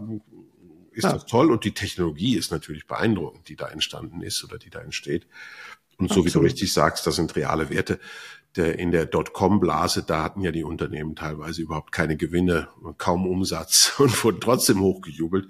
ist 0.91 1.05
ja. 1.05 1.13
das 1.13 1.27
toll 1.27 1.53
und 1.53 1.63
die 1.63 1.75
Technologie 1.75 2.37
ist 2.37 2.51
natürlich 2.51 2.89
beeindruckend, 2.89 3.49
die 3.49 3.55
da 3.55 3.69
entstanden 3.69 4.21
ist 4.21 4.43
oder 4.43 4.59
die 4.59 4.71
da 4.71 4.81
entsteht. 4.81 5.29
Und 5.99 6.09
so 6.09 6.21
Absolut. 6.21 6.27
wie 6.27 6.33
du 6.33 6.39
richtig 6.41 6.73
sagst, 6.73 7.07
das 7.07 7.17
sind 7.17 7.35
reale 7.37 7.71
Werte. 7.71 7.99
Der, 8.57 8.79
in 8.79 8.93
der 8.93 9.05
Dotcom-Blase, 9.05 10.05
da 10.05 10.23
hatten 10.23 10.41
ja 10.41 10.53
die 10.53 10.65
Unternehmen 10.65 11.15
teilweise 11.15 11.61
überhaupt 11.61 11.93
keine 11.93 12.17
Gewinne, 12.17 12.69
kaum 12.97 13.27
Umsatz 13.27 13.95
und 13.99 14.25
wurden 14.25 14.41
trotzdem 14.41 14.81
hochgejubelt. 14.81 15.49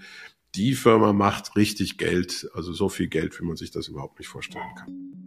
Die 0.54 0.74
Firma 0.74 1.12
macht 1.12 1.54
richtig 1.56 1.98
Geld, 1.98 2.48
also 2.54 2.72
so 2.72 2.88
viel 2.88 3.08
Geld, 3.08 3.38
wie 3.38 3.44
man 3.44 3.56
sich 3.56 3.70
das 3.70 3.88
überhaupt 3.88 4.18
nicht 4.18 4.28
vorstellen 4.28 4.64
kann. 4.76 5.18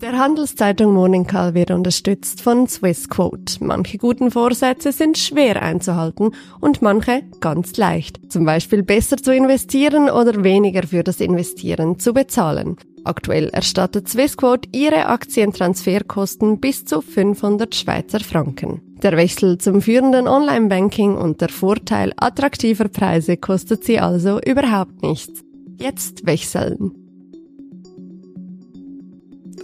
Der 0.00 0.16
Handelszeitung 0.16 0.94
Morning 0.94 1.26
Call 1.26 1.54
wird 1.54 1.72
unterstützt 1.72 2.40
von 2.40 2.68
Swissquote. 2.68 3.56
Manche 3.64 3.98
guten 3.98 4.30
Vorsätze 4.30 4.92
sind 4.92 5.18
schwer 5.18 5.60
einzuhalten 5.60 6.36
und 6.60 6.82
manche 6.82 7.24
ganz 7.40 7.76
leicht. 7.76 8.30
Zum 8.30 8.44
Beispiel 8.44 8.84
besser 8.84 9.16
zu 9.16 9.34
investieren 9.34 10.08
oder 10.08 10.44
weniger 10.44 10.84
für 10.84 11.02
das 11.02 11.20
Investieren 11.20 11.98
zu 11.98 12.14
bezahlen. 12.14 12.76
Aktuell 13.08 13.48
erstattet 13.48 14.06
Swissquote 14.06 14.68
ihre 14.72 15.06
Aktientransferkosten 15.06 16.60
bis 16.60 16.84
zu 16.84 17.00
500 17.00 17.74
Schweizer 17.74 18.20
Franken. 18.20 18.82
Der 19.02 19.16
Wechsel 19.16 19.56
zum 19.56 19.80
führenden 19.80 20.28
Online-Banking 20.28 21.16
und 21.16 21.40
der 21.40 21.48
Vorteil 21.48 22.12
attraktiver 22.16 22.88
Preise 22.88 23.38
kostet 23.38 23.84
sie 23.84 23.98
also 23.98 24.40
überhaupt 24.40 25.02
nichts. 25.02 25.42
Jetzt 25.78 26.26
wechseln. 26.26 27.07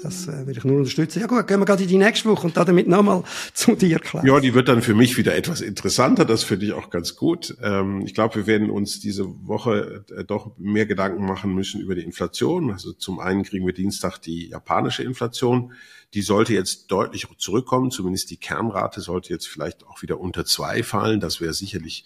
Das 0.05 0.29
äh, 0.29 0.47
will 0.47 0.57
ich 0.57 0.63
nur 0.65 0.77
unterstützen. 0.77 1.21
Ja 1.21 1.27
gut, 1.27 1.47
gehen 1.47 1.61
wir 1.61 1.65
gerade 1.65 1.83
in 1.83 1.89
die 1.89 1.97
nächste 1.97 2.29
Woche 2.29 2.47
und 2.47 2.57
damit 2.57 2.87
nochmal 2.87 3.23
zu 3.55 3.75
dir, 3.75 3.99
Klaus. 3.99 4.23
Ja, 4.25 4.39
die 4.39 4.53
wird 4.53 4.69
dann 4.69 4.83
für 4.83 4.95
mich 4.95 5.17
wieder 5.17 5.35
etwas 5.35 5.63
interessanter. 5.63 6.27
Das 6.27 6.45
finde 6.45 6.67
ich 6.67 6.73
auch 6.75 6.91
ganz 6.91 7.17
gut. 7.17 7.57
Ähm, 7.63 8.03
ich 8.05 8.13
glaube, 8.13 8.35
wir 8.37 8.47
werden 8.47 8.69
uns 8.69 9.01
diese 9.01 9.25
Woche 9.47 10.05
äh, 10.15 10.25
doch 10.25 10.53
mehr 10.59 10.85
Gedanken 10.85 11.25
machen 11.25 11.55
müssen 11.55 11.81
über 11.81 11.95
die 11.95 12.03
Inflation. 12.03 12.71
Also 12.71 12.93
zum 12.93 13.19
einen 13.19 13.45
kriegen 13.45 13.67
wir 13.67 13.73
Dienstag 13.73 14.19
die 14.19 14.51
japanische 14.51 15.03
Inflation. 15.03 15.73
Die 16.13 16.21
sollte 16.21 16.53
jetzt 16.53 16.91
deutlich 16.91 17.27
zurückkommen. 17.39 17.91
Zumindest 17.91 18.31
die 18.31 18.37
Kernrate 18.37 19.01
sollte 19.01 19.31
jetzt 19.31 19.49
vielleicht 19.49 19.87
auch 19.87 20.03
wieder 20.03 20.21
unter 20.21 20.45
zwei 20.45 20.83
fallen. 20.83 21.19
Das 21.19 21.41
wäre 21.41 21.55
sicherlich 21.55 22.05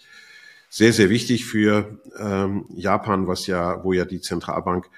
sehr, 0.71 0.93
sehr 0.93 1.11
wichtig 1.11 1.47
für 1.47 1.99
ähm, 2.17 2.67
Japan, 2.77 3.27
was 3.27 3.49
ja, 3.49 3.83
wo 3.83 3.93
ja 3.93 4.05
die 4.05 4.21
Zentralbank 4.21 4.89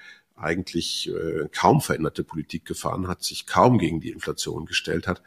eigentlich 0.41 1.09
äh, 1.09 1.47
kaum 1.51 1.81
veränderte 1.81 2.23
Politik 2.23 2.65
gefahren 2.65 3.07
hat, 3.07 3.23
sich 3.23 3.45
kaum 3.47 3.77
gegen 3.77 4.01
die 4.01 4.11
Inflation 4.11 4.65
gestellt 4.65 5.07
hat. 5.07 5.21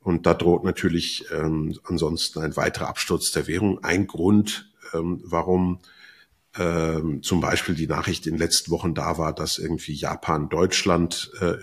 Und 0.00 0.26
da 0.26 0.34
droht 0.34 0.64
natürlich 0.64 1.24
ähm, 1.32 1.78
ansonsten 1.84 2.40
ein 2.40 2.56
weiterer 2.56 2.88
Absturz 2.88 3.32
der 3.32 3.48
Währung. 3.48 3.82
Ein 3.82 4.06
Grund, 4.06 4.70
ähm, 4.94 5.20
warum 5.24 5.80
ähm, 6.56 7.22
zum 7.22 7.40
Beispiel 7.40 7.74
die 7.74 7.88
Nachricht 7.88 8.26
in 8.26 8.34
den 8.34 8.38
letzten 8.38 8.70
Wochen 8.70 8.94
da 8.94 9.18
war, 9.18 9.34
dass 9.34 9.58
irgendwie 9.58 9.94
Japan 9.94 10.48
Deutschland 10.48 11.30
äh, 11.40 11.56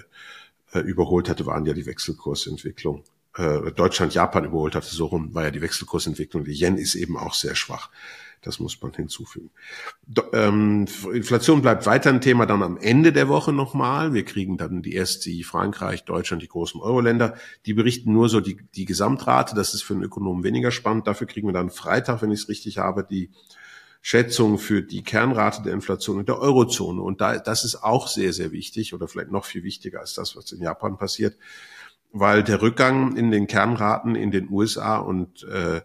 äh, 0.74 0.80
überholt 0.80 1.30
hatte, 1.30 1.46
waren 1.46 1.66
ja 1.66 1.74
die 1.74 1.86
Wechselkursentwicklung. 1.86 3.04
Äh, 3.36 3.72
Deutschland 3.72 4.14
Japan 4.14 4.46
überholt 4.46 4.76
hatte, 4.76 4.88
so 4.88 5.06
rum 5.06 5.34
war 5.34 5.44
ja 5.44 5.52
die 5.52 5.62
Wechselkursentwicklung. 5.62 6.44
Die 6.44 6.54
Yen 6.54 6.78
ist 6.78 6.96
eben 6.96 7.18
auch 7.18 7.34
sehr 7.34 7.56
schwach. 7.56 7.90
Das 8.44 8.60
muss 8.60 8.80
man 8.82 8.94
hinzufügen. 8.94 9.50
Do, 10.06 10.24
ähm, 10.34 10.86
Inflation 11.14 11.62
bleibt 11.62 11.86
weiter 11.86 12.10
ein 12.10 12.22
Thema 12.22 12.46
dann 12.46 12.62
am 12.62 12.78
Ende 12.78 13.14
der 13.14 13.30
Woche 13.30 13.54
nochmal. 13.54 14.14
Wir 14.14 14.26
kriegen 14.26 14.58
dann 14.58 14.82
die 14.82 15.02
die 15.26 15.44
Frankreich, 15.44 16.04
Deutschland, 16.04 16.44
die 16.44 16.48
großen 16.48 16.82
Euro-Länder. 16.82 17.36
Die 17.66 17.74
berichten 17.74 18.12
nur 18.12 18.30
so 18.30 18.42
die, 18.42 18.58
die 18.76 18.86
Gesamtrate. 18.86 19.56
Das 19.56 19.74
ist 19.74 19.82
für 19.82 19.94
einen 19.94 20.04
Ökonomen 20.04 20.44
weniger 20.44 20.72
spannend. 20.72 21.08
Dafür 21.08 21.26
kriegen 21.26 21.48
wir 21.48 21.54
dann 21.54 21.70
Freitag, 21.70 22.22
wenn 22.22 22.32
ich 22.32 22.42
es 22.42 22.50
richtig 22.50 22.78
habe, 22.78 23.06
die 23.10 23.32
Schätzung 24.06 24.60
für 24.60 24.82
die 24.82 25.02
Kernrate 25.02 25.64
der 25.64 25.72
Inflation 25.72 26.20
in 26.20 26.26
der 26.26 26.38
Eurozone. 26.38 27.02
Und 27.02 27.22
da, 27.22 27.40
das 27.40 27.64
ist 27.64 27.84
auch 27.84 28.10
sehr, 28.10 28.34
sehr 28.34 28.52
wichtig 28.52 28.94
oder 28.94 29.08
vielleicht 29.08 29.32
noch 29.32 29.46
viel 29.46 29.64
wichtiger 29.64 30.02
als 30.02 30.14
das, 30.14 30.36
was 30.36 30.52
in 30.52 30.62
Japan 30.62 30.98
passiert, 30.98 31.38
weil 32.12 32.44
der 32.44 32.62
Rückgang 32.62 33.16
in 33.16 33.32
den 33.32 33.48
Kernraten 33.48 34.16
in 34.16 34.30
den 34.30 34.50
USA 34.50 34.98
und 34.98 35.44
äh, 35.44 35.82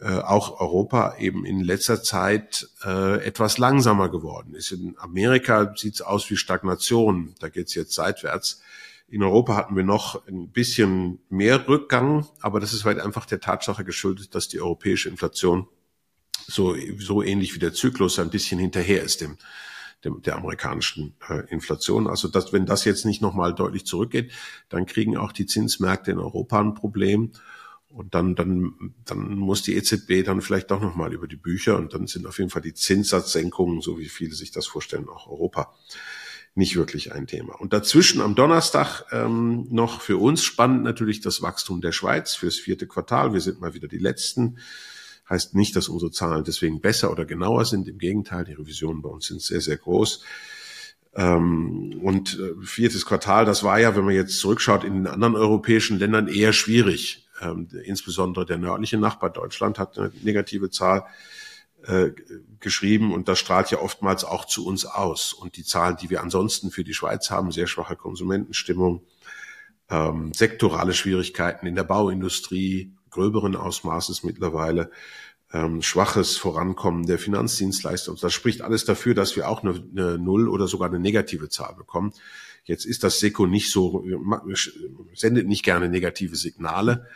äh, 0.00 0.18
auch 0.20 0.60
Europa 0.60 1.16
eben 1.18 1.44
in 1.44 1.60
letzter 1.60 2.02
Zeit 2.02 2.68
äh, 2.84 3.22
etwas 3.22 3.58
langsamer 3.58 4.08
geworden 4.08 4.54
ist. 4.54 4.72
In 4.72 4.96
Amerika 4.98 5.74
sieht 5.76 5.94
es 5.94 6.02
aus 6.02 6.30
wie 6.30 6.36
Stagnation, 6.36 7.34
da 7.38 7.50
geht 7.50 7.68
es 7.68 7.74
jetzt 7.74 7.92
seitwärts. 7.92 8.62
In 9.08 9.22
Europa 9.22 9.56
hatten 9.56 9.76
wir 9.76 9.82
noch 9.82 10.26
ein 10.26 10.48
bisschen 10.48 11.18
mehr 11.28 11.68
Rückgang, 11.68 12.26
aber 12.40 12.60
das 12.60 12.72
ist 12.72 12.84
halt 12.84 12.98
einfach 12.98 13.26
der 13.26 13.40
Tatsache 13.40 13.84
geschuldet, 13.84 14.34
dass 14.34 14.48
die 14.48 14.60
europäische 14.60 15.08
Inflation 15.08 15.66
so, 16.46 16.76
so 16.98 17.22
ähnlich 17.22 17.54
wie 17.54 17.58
der 17.58 17.74
Zyklus 17.74 18.18
ein 18.18 18.30
bisschen 18.30 18.58
hinterher 18.58 19.02
ist 19.02 19.20
dem, 19.20 19.36
dem 20.04 20.22
der 20.22 20.36
amerikanischen 20.36 21.14
äh, 21.28 21.46
Inflation. 21.50 22.06
Also 22.06 22.28
dass, 22.28 22.52
wenn 22.52 22.64
das 22.64 22.84
jetzt 22.84 23.04
nicht 23.04 23.20
nochmal 23.20 23.54
deutlich 23.54 23.84
zurückgeht, 23.84 24.32
dann 24.68 24.86
kriegen 24.86 25.16
auch 25.16 25.32
die 25.32 25.46
Zinsmärkte 25.46 26.12
in 26.12 26.18
Europa 26.18 26.58
ein 26.58 26.74
Problem. 26.74 27.32
Und 27.90 28.14
dann, 28.14 28.36
dann, 28.36 28.94
dann 29.04 29.34
muss 29.34 29.62
die 29.62 29.74
EZB 29.74 30.24
dann 30.24 30.42
vielleicht 30.42 30.70
doch 30.70 30.80
nochmal 30.80 31.12
über 31.12 31.26
die 31.26 31.36
Bücher 31.36 31.76
und 31.76 31.92
dann 31.92 32.06
sind 32.06 32.24
auf 32.26 32.38
jeden 32.38 32.50
Fall 32.50 32.62
die 32.62 32.74
Zinssatzsenkungen, 32.74 33.80
so 33.80 33.98
wie 33.98 34.08
viele 34.08 34.34
sich 34.34 34.52
das 34.52 34.66
vorstellen, 34.66 35.08
auch 35.08 35.26
Europa 35.26 35.74
nicht 36.54 36.76
wirklich 36.76 37.12
ein 37.12 37.26
Thema. 37.26 37.54
Und 37.60 37.72
dazwischen 37.72 38.20
am 38.20 38.34
Donnerstag 38.34 39.04
ähm, 39.12 39.66
noch 39.70 40.00
für 40.00 40.18
uns 40.18 40.44
spannend 40.44 40.84
natürlich 40.84 41.20
das 41.20 41.42
Wachstum 41.42 41.80
der 41.80 41.92
Schweiz 41.92 42.34
fürs 42.34 42.56
vierte 42.56 42.86
Quartal. 42.86 43.32
Wir 43.32 43.40
sind 43.40 43.60
mal 43.60 43.74
wieder 43.74 43.88
die 43.88 43.98
Letzten. 43.98 44.58
Heißt 45.28 45.54
nicht, 45.54 45.76
dass 45.76 45.88
unsere 45.88 46.10
Zahlen 46.10 46.44
deswegen 46.44 46.80
besser 46.80 47.10
oder 47.12 47.24
genauer 47.24 47.64
sind. 47.64 47.86
Im 47.88 47.98
Gegenteil, 47.98 48.44
die 48.44 48.52
Revisionen 48.52 49.02
bei 49.02 49.08
uns 49.08 49.26
sind 49.26 49.40
sehr, 49.40 49.60
sehr 49.60 49.76
groß. 49.76 50.24
Ähm, 51.14 52.00
und 52.02 52.38
äh, 52.38 52.64
viertes 52.64 53.06
Quartal, 53.06 53.44
das 53.44 53.62
war 53.62 53.78
ja, 53.78 53.96
wenn 53.96 54.04
man 54.04 54.14
jetzt 54.14 54.38
zurückschaut, 54.38 54.84
in 54.84 54.94
den 54.94 55.06
anderen 55.06 55.36
europäischen 55.36 55.98
Ländern 55.98 56.28
eher 56.28 56.52
schwierig. 56.52 57.28
Ähm, 57.40 57.68
insbesondere 57.84 58.44
der 58.44 58.58
nördliche 58.58 58.98
Nachbar 58.98 59.30
Deutschland 59.30 59.78
hat 59.78 59.98
eine 59.98 60.12
negative 60.22 60.70
Zahl 60.70 61.06
äh, 61.86 62.10
geschrieben 62.60 63.14
und 63.14 63.28
das 63.28 63.38
strahlt 63.38 63.70
ja 63.70 63.78
oftmals 63.78 64.24
auch 64.24 64.44
zu 64.44 64.66
uns 64.66 64.84
aus. 64.84 65.32
Und 65.32 65.56
die 65.56 65.64
Zahlen, 65.64 65.96
die 65.96 66.10
wir 66.10 66.22
ansonsten 66.22 66.70
für 66.70 66.84
die 66.84 66.94
Schweiz 66.94 67.30
haben, 67.30 67.52
sehr 67.52 67.66
schwache 67.66 67.96
Konsumentenstimmung, 67.96 69.02
ähm, 69.88 70.32
sektorale 70.34 70.92
Schwierigkeiten 70.92 71.66
in 71.66 71.74
der 71.74 71.84
Bauindustrie, 71.84 72.92
gröberen 73.08 73.56
Ausmaßes 73.56 74.22
mittlerweile, 74.22 74.90
ähm, 75.52 75.82
schwaches 75.82 76.36
Vorankommen 76.36 77.06
der 77.06 77.18
Finanzdienstleister. 77.18 78.12
Und 78.12 78.22
das 78.22 78.32
spricht 78.32 78.60
alles 78.62 78.84
dafür, 78.84 79.14
dass 79.14 79.34
wir 79.36 79.48
auch 79.48 79.62
eine, 79.62 79.82
eine 79.90 80.18
Null 80.18 80.48
oder 80.48 80.68
sogar 80.68 80.88
eine 80.88 81.00
negative 81.00 81.48
Zahl 81.48 81.74
bekommen. 81.74 82.12
Jetzt 82.64 82.84
ist 82.84 83.02
das 83.02 83.18
SECO 83.20 83.46
nicht 83.46 83.70
so, 83.70 84.04
sendet 85.14 85.48
nicht 85.48 85.64
gerne 85.64 85.88
negative 85.88 86.36
Signale. 86.36 87.06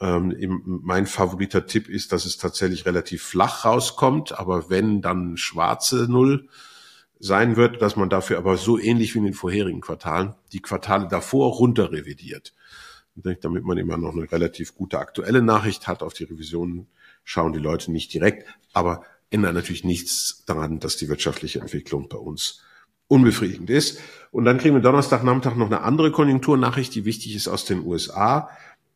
Ähm, 0.00 0.62
mein 0.64 1.06
favoriter 1.06 1.66
Tipp 1.66 1.88
ist, 1.88 2.12
dass 2.12 2.24
es 2.24 2.38
tatsächlich 2.38 2.86
relativ 2.86 3.22
flach 3.22 3.64
rauskommt, 3.64 4.38
aber 4.38 4.70
wenn 4.70 5.02
dann 5.02 5.36
schwarze 5.36 6.06
Null 6.08 6.48
sein 7.18 7.56
wird, 7.56 7.82
dass 7.82 7.96
man 7.96 8.08
dafür 8.08 8.38
aber 8.38 8.56
so 8.56 8.78
ähnlich 8.78 9.14
wie 9.14 9.18
in 9.18 9.24
den 9.24 9.34
vorherigen 9.34 9.80
Quartalen 9.80 10.34
die 10.52 10.60
Quartale 10.60 11.08
davor 11.08 11.54
runter 11.54 11.90
revidiert. 11.90 12.54
Damit 13.16 13.64
man 13.64 13.78
immer 13.78 13.96
noch 13.96 14.14
eine 14.14 14.30
relativ 14.30 14.76
gute 14.76 15.00
aktuelle 15.00 15.42
Nachricht 15.42 15.88
hat. 15.88 16.04
Auf 16.04 16.14
die 16.14 16.24
Revisionen 16.24 16.86
schauen 17.24 17.52
die 17.52 17.58
Leute 17.58 17.90
nicht 17.90 18.14
direkt, 18.14 18.46
aber 18.72 19.02
ändert 19.30 19.54
natürlich 19.54 19.82
nichts 19.82 20.44
daran, 20.46 20.78
dass 20.78 20.96
die 20.96 21.08
wirtschaftliche 21.08 21.60
Entwicklung 21.60 22.08
bei 22.08 22.16
uns 22.16 22.62
unbefriedigend 23.08 23.70
ist. 23.70 24.00
Und 24.30 24.44
dann 24.44 24.58
kriegen 24.58 24.74
wir 24.74 24.82
Donnerstagnachmittag 24.82 25.56
noch 25.56 25.66
eine 25.66 25.80
andere 25.80 26.12
Konjunkturnachricht, 26.12 26.94
die 26.94 27.04
wichtig 27.04 27.34
ist 27.34 27.48
aus 27.48 27.64
den 27.64 27.84
USA. 27.84 28.50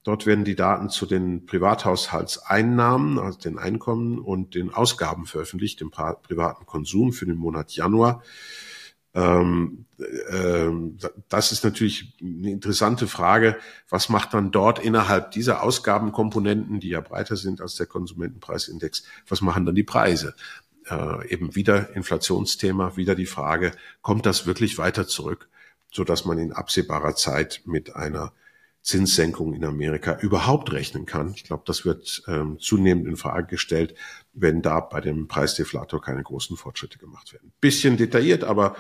Dort 0.04 0.26
werden 0.26 0.44
die 0.44 0.56
Daten 0.56 0.90
zu 0.90 1.06
den 1.06 1.46
Privathaushaltseinnahmen, 1.46 3.18
also 3.18 3.38
den 3.38 3.58
Einkommen 3.58 4.18
und 4.18 4.54
den 4.54 4.74
Ausgaben 4.74 5.26
veröffentlicht, 5.26 5.80
dem 5.80 5.90
privaten 5.90 6.66
Konsum 6.66 7.12
für 7.12 7.26
den 7.26 7.36
Monat 7.36 7.70
Januar. 7.72 8.22
Ähm, 9.14 9.84
äh, 9.98 10.70
das 11.28 11.52
ist 11.52 11.64
natürlich 11.64 12.16
eine 12.20 12.50
interessante 12.50 13.06
Frage. 13.06 13.58
Was 13.88 14.08
macht 14.08 14.34
dann 14.34 14.50
dort 14.50 14.78
innerhalb 14.78 15.30
dieser 15.32 15.62
Ausgabenkomponenten, 15.62 16.80
die 16.80 16.88
ja 16.88 17.00
breiter 17.00 17.36
sind 17.36 17.60
als 17.60 17.76
der 17.76 17.86
Konsumentenpreisindex, 17.86 19.04
was 19.28 19.40
machen 19.40 19.66
dann 19.66 19.74
die 19.74 19.82
Preise? 19.82 20.34
Äh, 20.88 21.28
eben 21.28 21.54
wieder 21.54 21.94
Inflationsthema, 21.94 22.96
wieder 22.96 23.14
die 23.14 23.26
Frage, 23.26 23.72
kommt 24.00 24.26
das 24.26 24.46
wirklich 24.46 24.78
weiter 24.78 25.06
zurück, 25.06 25.48
so 25.92 26.02
dass 26.02 26.24
man 26.24 26.38
in 26.38 26.52
absehbarer 26.52 27.14
Zeit 27.14 27.62
mit 27.66 27.94
einer 27.94 28.32
Zinssenkung 28.82 29.54
in 29.54 29.64
Amerika 29.64 30.18
überhaupt 30.20 30.72
rechnen 30.72 31.06
kann. 31.06 31.32
Ich 31.34 31.44
glaube, 31.44 31.62
das 31.66 31.84
wird 31.84 32.22
ähm, 32.26 32.58
zunehmend 32.58 33.06
in 33.06 33.16
Frage 33.16 33.46
gestellt, 33.46 33.94
wenn 34.32 34.60
da 34.60 34.80
bei 34.80 35.00
dem 35.00 35.28
Preisdeflator 35.28 36.02
keine 36.02 36.22
großen 36.22 36.56
Fortschritte 36.56 36.98
gemacht 36.98 37.32
werden. 37.32 37.52
Bisschen 37.60 37.96
detailliert, 37.96 38.42
aber 38.42 38.74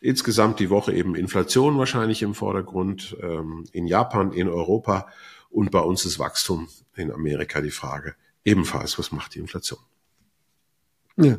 insgesamt 0.00 0.60
die 0.60 0.70
Woche 0.70 0.92
eben 0.92 1.16
Inflation 1.16 1.76
wahrscheinlich 1.76 2.22
im 2.22 2.34
Vordergrund, 2.34 3.16
ähm, 3.20 3.64
in 3.72 3.86
Japan, 3.88 4.32
in 4.32 4.48
Europa 4.48 5.08
und 5.50 5.72
bei 5.72 5.80
uns 5.80 6.04
das 6.04 6.18
Wachstum 6.18 6.68
in 6.94 7.10
Amerika 7.10 7.60
die 7.60 7.70
Frage 7.70 8.14
ebenfalls, 8.44 8.98
was 8.98 9.12
macht 9.12 9.34
die 9.34 9.40
Inflation? 9.40 9.80
Ja, 11.20 11.36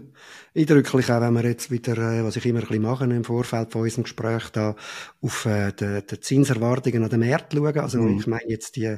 eindrücklich 0.53 1.09
auch, 1.09 1.21
wenn 1.21 1.33
wir 1.36 1.45
jetzt 1.45 1.71
wieder, 1.71 1.98
äh, 1.98 2.24
was 2.24 2.36
ich 2.36 2.45
immer 2.45 2.59
ein 2.59 2.67
bisschen 2.67 2.81
mache 2.81 3.05
im 3.05 3.24
Vorfeld 3.24 3.71
von 3.71 3.83
unserem 3.83 4.03
Gespräch 4.03 4.50
da, 4.50 4.75
auf 5.21 5.45
äh, 5.45 5.71
die, 5.71 6.05
die 6.05 6.19
Zinserwartungen 6.19 7.01
an 7.01 7.09
den 7.09 7.21
Märkten 7.21 7.59
schauen. 7.59 7.79
Also 7.79 8.01
mhm. 8.01 8.19
ich 8.19 8.27
meine 8.27 8.50
jetzt 8.50 8.75
die 8.75 8.98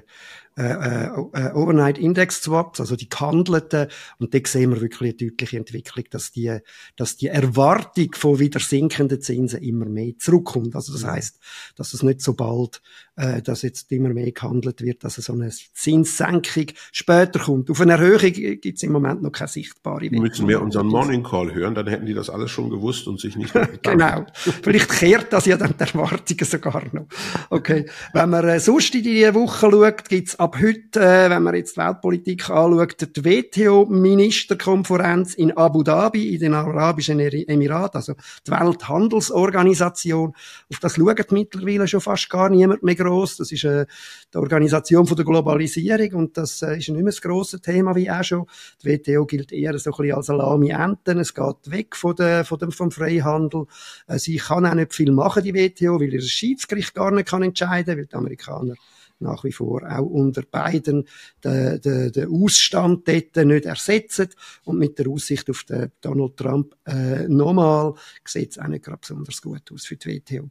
äh, 0.57 0.63
äh, 0.63 1.05
äh, 1.33 1.53
Overnight 1.53 1.97
Index 1.97 2.41
Swaps, 2.43 2.81
also 2.81 2.97
die 2.97 3.07
gehandelten. 3.07 3.87
Und 4.19 4.33
da 4.33 4.39
sehen 4.45 4.71
wir 4.71 4.81
wirklich 4.81 5.13
eine 5.13 5.29
deutliche 5.29 5.57
Entwicklung, 5.57 6.03
dass 6.09 6.33
die, 6.33 6.57
dass 6.97 7.15
die 7.15 7.27
Erwartung 7.27 8.13
von 8.15 8.37
wieder 8.39 8.59
sinkenden 8.59 9.21
Zinsen 9.21 9.61
immer 9.61 9.85
mehr 9.85 10.11
zurückkommt. 10.19 10.75
Also 10.75 10.91
das 10.91 11.05
heißt, 11.05 11.39
dass 11.77 11.93
es 11.93 12.03
nicht 12.03 12.19
so 12.19 12.33
bald, 12.33 12.81
äh, 13.15 13.41
dass 13.41 13.61
jetzt 13.61 13.91
immer 13.93 14.09
mehr 14.09 14.29
gehandelt 14.31 14.81
wird, 14.81 15.05
dass 15.05 15.17
es 15.17 15.25
so 15.25 15.33
eine 15.33 15.51
Zinssenkung 15.73 16.65
später 16.91 17.39
kommt. 17.39 17.69
Auf 17.69 17.79
eine 17.79 17.93
Erhöhung 17.93 18.33
gibt 18.33 18.65
es 18.65 18.83
im 18.83 18.91
Moment 18.91 19.21
noch 19.21 19.31
keine 19.31 19.47
sichtbare 19.47 20.01
Wirkung. 20.01 20.19
Müssen 20.19 20.47
wir 20.49 20.61
unseren 20.61 20.87
Morning 20.87 21.23
Call 21.23 21.53
hören, 21.53 21.75
dann 21.75 21.87
hätten 21.87 22.05
die 22.05 22.13
das 22.13 22.29
alles 22.29 22.51
schon 22.51 22.69
gewusst 22.69 23.07
und 23.07 23.21
sich 23.21 23.37
nicht 23.37 23.53
Genau. 23.83 24.25
Vielleicht 24.33 24.89
kehrt 24.89 25.31
das 25.31 25.45
ja 25.45 25.55
dann 25.55 25.75
die 25.79 25.83
Erwartungen 25.83 26.45
sogar 26.45 26.83
noch. 26.91 27.05
Okay. 27.49 27.85
Wenn 28.11 28.29
man 28.29 28.45
äh, 28.47 28.59
sonst 28.59 28.93
in 28.95 29.03
die 29.03 29.33
Woche 29.33 29.71
schaut, 29.71 30.09
gibt's 30.09 30.40
ab 30.41 30.57
heute, 30.59 30.99
äh, 30.99 31.29
wenn 31.29 31.43
man 31.43 31.53
jetzt 31.53 31.75
die 31.75 31.81
Weltpolitik 31.81 32.49
anschaut, 32.49 33.15
die 33.15 33.23
WTO-Ministerkonferenz 33.23 35.35
in 35.35 35.55
Abu 35.55 35.83
Dhabi, 35.83 36.33
in 36.33 36.39
den 36.39 36.55
Arabischen 36.55 37.19
Emiraten, 37.19 37.97
also 37.97 38.15
die 38.47 38.51
Welthandelsorganisation. 38.51 40.33
Auf 40.71 40.79
das 40.79 40.95
schaut 40.95 41.31
mittlerweile 41.31 41.87
schon 41.87 42.01
fast 42.01 42.27
gar 42.27 42.49
niemand 42.49 42.81
mehr 42.81 42.95
gross. 42.95 43.37
Das 43.37 43.51
ist 43.51 43.65
äh, 43.65 43.85
die 44.33 44.39
Organisation 44.39 45.05
von 45.05 45.15
der 45.15 45.25
Globalisierung 45.25 46.15
und 46.15 46.35
das 46.35 46.63
äh, 46.63 46.75
ist 46.75 46.89
nicht 46.89 46.95
mehr 46.95 47.03
das 47.03 47.21
grosse 47.21 47.61
Thema 47.61 47.95
wie 47.95 48.09
auch 48.09 48.23
schon. 48.23 48.47
Die 48.83 48.87
WTO 48.87 49.27
gilt 49.27 49.51
eher 49.51 49.77
so 49.77 49.91
ein 49.91 49.97
bisschen 49.97 50.17
als 50.17 50.25
Salami-Enten. 50.25 51.19
Es 51.19 51.35
geht 51.35 51.69
weg 51.69 51.95
von 51.95 52.15
der, 52.15 52.45
von 52.45 52.57
dem, 52.57 52.71
vom 52.71 52.89
Freihandel. 52.89 53.67
Äh, 54.07 54.17
sie 54.17 54.37
kann 54.37 54.65
auch 54.65 54.73
nicht 54.73 54.95
viel 54.95 55.11
machen, 55.11 55.43
die 55.43 55.53
WTO, 55.53 55.99
weil 55.99 56.11
ihr 56.11 56.23
Schiedsgericht 56.23 56.95
gar 56.95 57.11
nicht 57.11 57.29
kann 57.29 57.43
entscheiden, 57.43 57.95
weil 57.95 58.07
die 58.07 58.15
Amerikaner 58.15 58.73
nach 59.21 59.43
wie 59.43 59.51
vor 59.51 59.83
auch 59.83 60.05
unter 60.05 60.43
beiden 60.43 61.07
den, 61.43 61.81
den, 61.81 62.11
den 62.11 62.29
Ausstand 62.29 63.07
dort 63.07 63.35
nicht 63.45 63.65
ersetzen. 63.65 64.29
Und 64.65 64.79
mit 64.79 64.99
der 64.99 65.07
Aussicht 65.07 65.49
auf 65.49 65.63
den 65.63 65.91
Donald 66.01 66.37
Trump 66.37 66.75
äh, 66.85 67.27
nochmal 67.27 67.93
sieht 68.25 68.51
es 68.51 68.59
auch 68.59 68.67
nicht 68.67 68.83
gerade 68.83 68.99
besonders 68.99 69.41
gut 69.41 69.71
aus 69.71 69.85
für 69.85 69.95
die 69.95 70.21
WTO. 70.21 70.49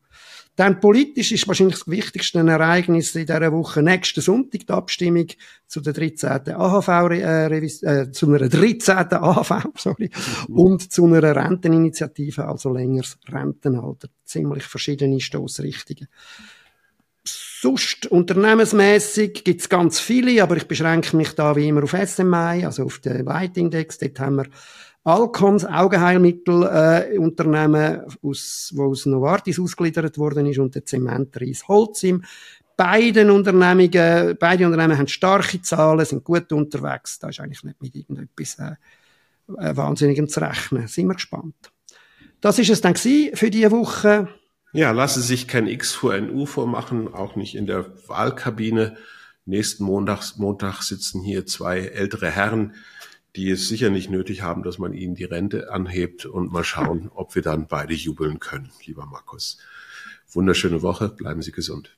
Dann 0.56 0.80
politisch 0.80 1.33
ist 1.33 1.48
wahrscheinlich 1.48 1.78
das 1.78 1.88
wichtigste 1.88 2.40
Ereignis 2.40 3.14
in 3.14 3.26
dieser 3.26 3.52
Woche 3.52 3.83
nächsten 3.83 4.20
Sonntag 4.20 4.66
die 4.66 4.72
Abstimmung 4.72 5.26
zu 5.66 5.80
der 5.80 5.92
13. 5.92 6.52
AHV, 6.54 6.88
äh, 7.12 7.56
äh, 7.56 8.11
zu 8.11 8.26
einer 8.26 8.48
13. 8.48 9.12
AHV, 9.12 9.68
sorry, 9.76 10.11
und 10.48 10.92
zu 10.92 11.06
einer 11.06 11.35
Renteninitiative, 11.35 12.46
also 12.46 12.72
längeres 12.72 13.18
Rentenalter. 13.28 14.09
Ziemlich 14.24 14.64
verschiedene 14.64 15.20
Stoßrichtungen. 15.20 16.09
Sonst 17.62 18.07
unternehmensmässig 18.07 19.44
gibt's 19.44 19.68
ganz 19.68 20.01
viele, 20.01 20.42
aber 20.42 20.57
ich 20.57 20.66
beschränke 20.66 21.14
mich 21.14 21.35
da 21.35 21.55
wie 21.57 21.68
immer 21.68 21.83
auf 21.83 21.90
SMI, 21.92 22.64
also 22.64 22.85
auf 22.85 23.01
den 23.01 23.27
Leitindex. 23.27 23.99
Dort 23.99 24.18
haben 24.18 24.37
wir 24.37 24.46
Alcons, 25.05 25.66
Augenheilmittel, 25.66 26.62
äh, 26.62 27.18
Unternehmen, 27.18 28.01
aus, 28.23 28.73
wo 28.75 28.87
aus 28.87 29.05
Novartis 29.05 29.61
ausgegliedert 29.61 30.16
worden 30.16 30.46
ist 30.46 30.59
und 30.59 30.75
der 30.75 30.87
Zementreis 30.87 31.68
Holzim. 31.68 32.25
Beide 32.79 33.31
Unternehmungen, 33.31 34.38
beide 34.40 34.64
Unternehmen 34.64 34.96
haben 34.96 35.09
starke 35.09 35.61
Zahlen, 35.61 36.07
sind 36.07 36.25
gut 36.25 36.51
unterwegs. 36.55 37.18
Da 37.18 37.29
ist 37.29 37.40
eigentlich 37.40 37.62
nicht 37.62 37.83
mit 37.83 37.94
irgendetwas 37.94 38.59
äh, 38.59 38.77
äh, 39.59 39.77
Wahnsinnigem 39.77 40.29
zu 40.29 40.40
rechnen. 40.40 40.88
Sind 40.88 41.09
wir 41.09 41.14
gespannt. 41.14 41.70
Das 42.40 42.59
ist 42.59 42.70
es 42.70 42.81
dann 42.81 42.96
für 42.96 43.51
diese 43.51 43.70
Woche. 43.70 44.29
Ja, 44.72 44.92
lasse 44.92 45.20
sich 45.20 45.48
kein 45.48 45.66
X 45.66 45.92
vor 45.92 46.12
ein 46.12 46.30
U 46.30 46.46
vormachen, 46.46 47.12
auch 47.12 47.35
nicht 47.35 47.56
in 47.56 47.66
der 47.66 47.87
Wahlkabine. 48.09 48.96
Nächsten 49.44 49.83
Montag, 49.83 50.37
Montag 50.37 50.83
sitzen 50.83 51.22
hier 51.22 51.44
zwei 51.44 51.80
ältere 51.80 52.30
Herren, 52.30 52.74
die 53.35 53.50
es 53.50 53.68
sicher 53.68 53.90
nicht 53.90 54.11
nötig 54.11 54.42
haben, 54.42 54.62
dass 54.62 54.78
man 54.78 54.92
ihnen 54.92 55.16
die 55.16 55.24
Rente 55.24 55.72
anhebt 55.72 56.24
und 56.24 56.52
mal 56.52 56.62
schauen, 56.62 57.11
ob 57.12 57.35
wir 57.35 57.42
dann 57.42 57.66
beide 57.66 57.94
jubeln 57.94 58.38
können, 58.38 58.70
lieber 58.87 59.06
Markus. 59.06 59.59
Wunderschöne 60.30 60.83
Woche, 60.83 61.09
bleiben 61.09 61.42
Sie 61.42 61.52
gesund. 61.52 61.96